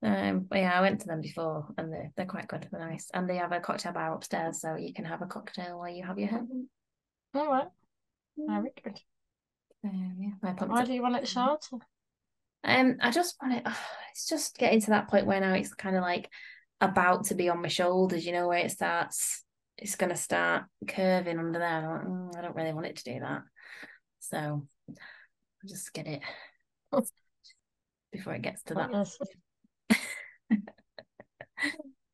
[0.02, 0.08] true.
[0.08, 2.68] um, but yeah, I went to them before, and they're they're quite good.
[2.70, 5.78] They're nice, and they have a cocktail bar upstairs, so you can have a cocktail
[5.78, 6.38] while you have your hair.
[6.40, 6.66] done.
[7.34, 7.68] All right.
[8.36, 9.00] Very good.
[9.84, 11.76] Um, yeah, my Why do you want it shorter?
[12.62, 13.62] Um, I just want it.
[14.12, 16.30] it's just getting to that point where now it's kind of like
[16.80, 18.24] about to be on my shoulders.
[18.24, 19.42] You know where it starts.
[19.76, 21.88] It's gonna start curving under there.
[21.88, 23.42] Like, "Mm, I don't really want it to do that.
[24.20, 24.66] So
[25.62, 26.22] I'll just get it
[28.12, 28.90] before it gets to that.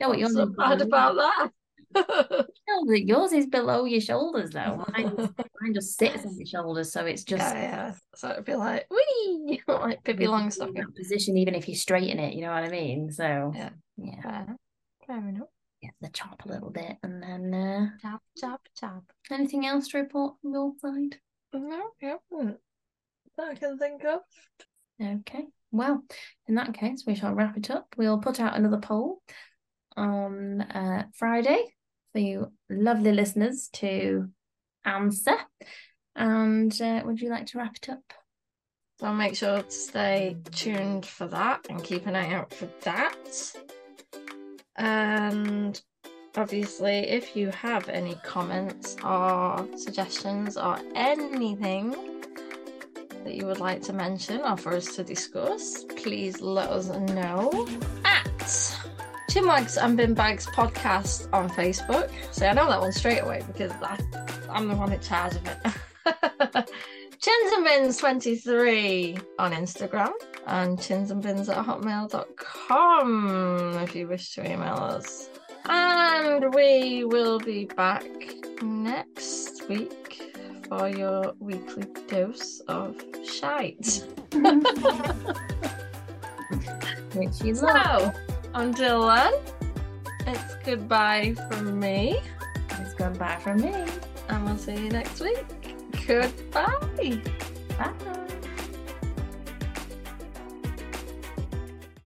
[0.00, 0.86] Know what yours so is bad below.
[0.88, 1.50] about that.
[2.68, 4.84] No, but yours is below your shoulders though.
[4.92, 7.94] Mine, mine just sits on your shoulders, so it's just yeah, yeah.
[8.16, 10.74] So it'd be like, wee, like Pippi in Longstocking.
[10.74, 12.34] that position, even if you straighten it.
[12.34, 13.12] You know what I mean?
[13.12, 13.70] So Yeah.
[13.96, 14.56] yeah, Fair,
[15.06, 15.46] fair enough.
[15.80, 19.04] get the chop a little bit, and then uh, Chop, chop, chop.
[19.30, 21.18] anything else to report from your side?
[21.54, 22.58] No, you haven't.
[23.36, 24.20] That I can think of.
[25.02, 25.44] Okay.
[25.72, 26.02] Well,
[26.46, 27.94] in that case, we shall wrap it up.
[27.96, 29.20] We'll put out another poll
[29.96, 31.74] on uh, Friday
[32.12, 34.28] for you lovely listeners to
[34.84, 35.36] answer.
[36.14, 38.12] And uh, would you like to wrap it up?
[39.00, 43.52] So make sure to stay tuned for that and keep an eye out for that.
[44.76, 45.78] And
[46.34, 51.94] obviously, if you have any comments or suggestions or anything
[53.26, 57.68] that you would like to mention or for us to discuss, please let us know
[58.04, 58.24] at
[59.28, 62.08] Chinwags and Bin Bags podcast on Facebook.
[62.32, 63.98] See, I know that one straight away because I,
[64.48, 65.58] I'm the one in charge of it.
[67.20, 70.12] Chins and Bins 23 on Instagram
[70.46, 73.18] and chinsandbins at hotmail.com
[73.82, 75.28] if you wish to email us.
[75.68, 78.06] And we will be back
[78.62, 80.35] next week
[80.68, 84.04] for your weekly dose of shite.
[87.14, 88.02] Which you love.
[88.02, 88.12] So,
[88.54, 89.32] until then,
[90.26, 92.20] it's goodbye from me,
[92.70, 93.72] It's goodbye from me.
[94.28, 95.44] and we'll see you next week.
[96.06, 97.20] Goodbye.
[97.78, 98.22] Bye.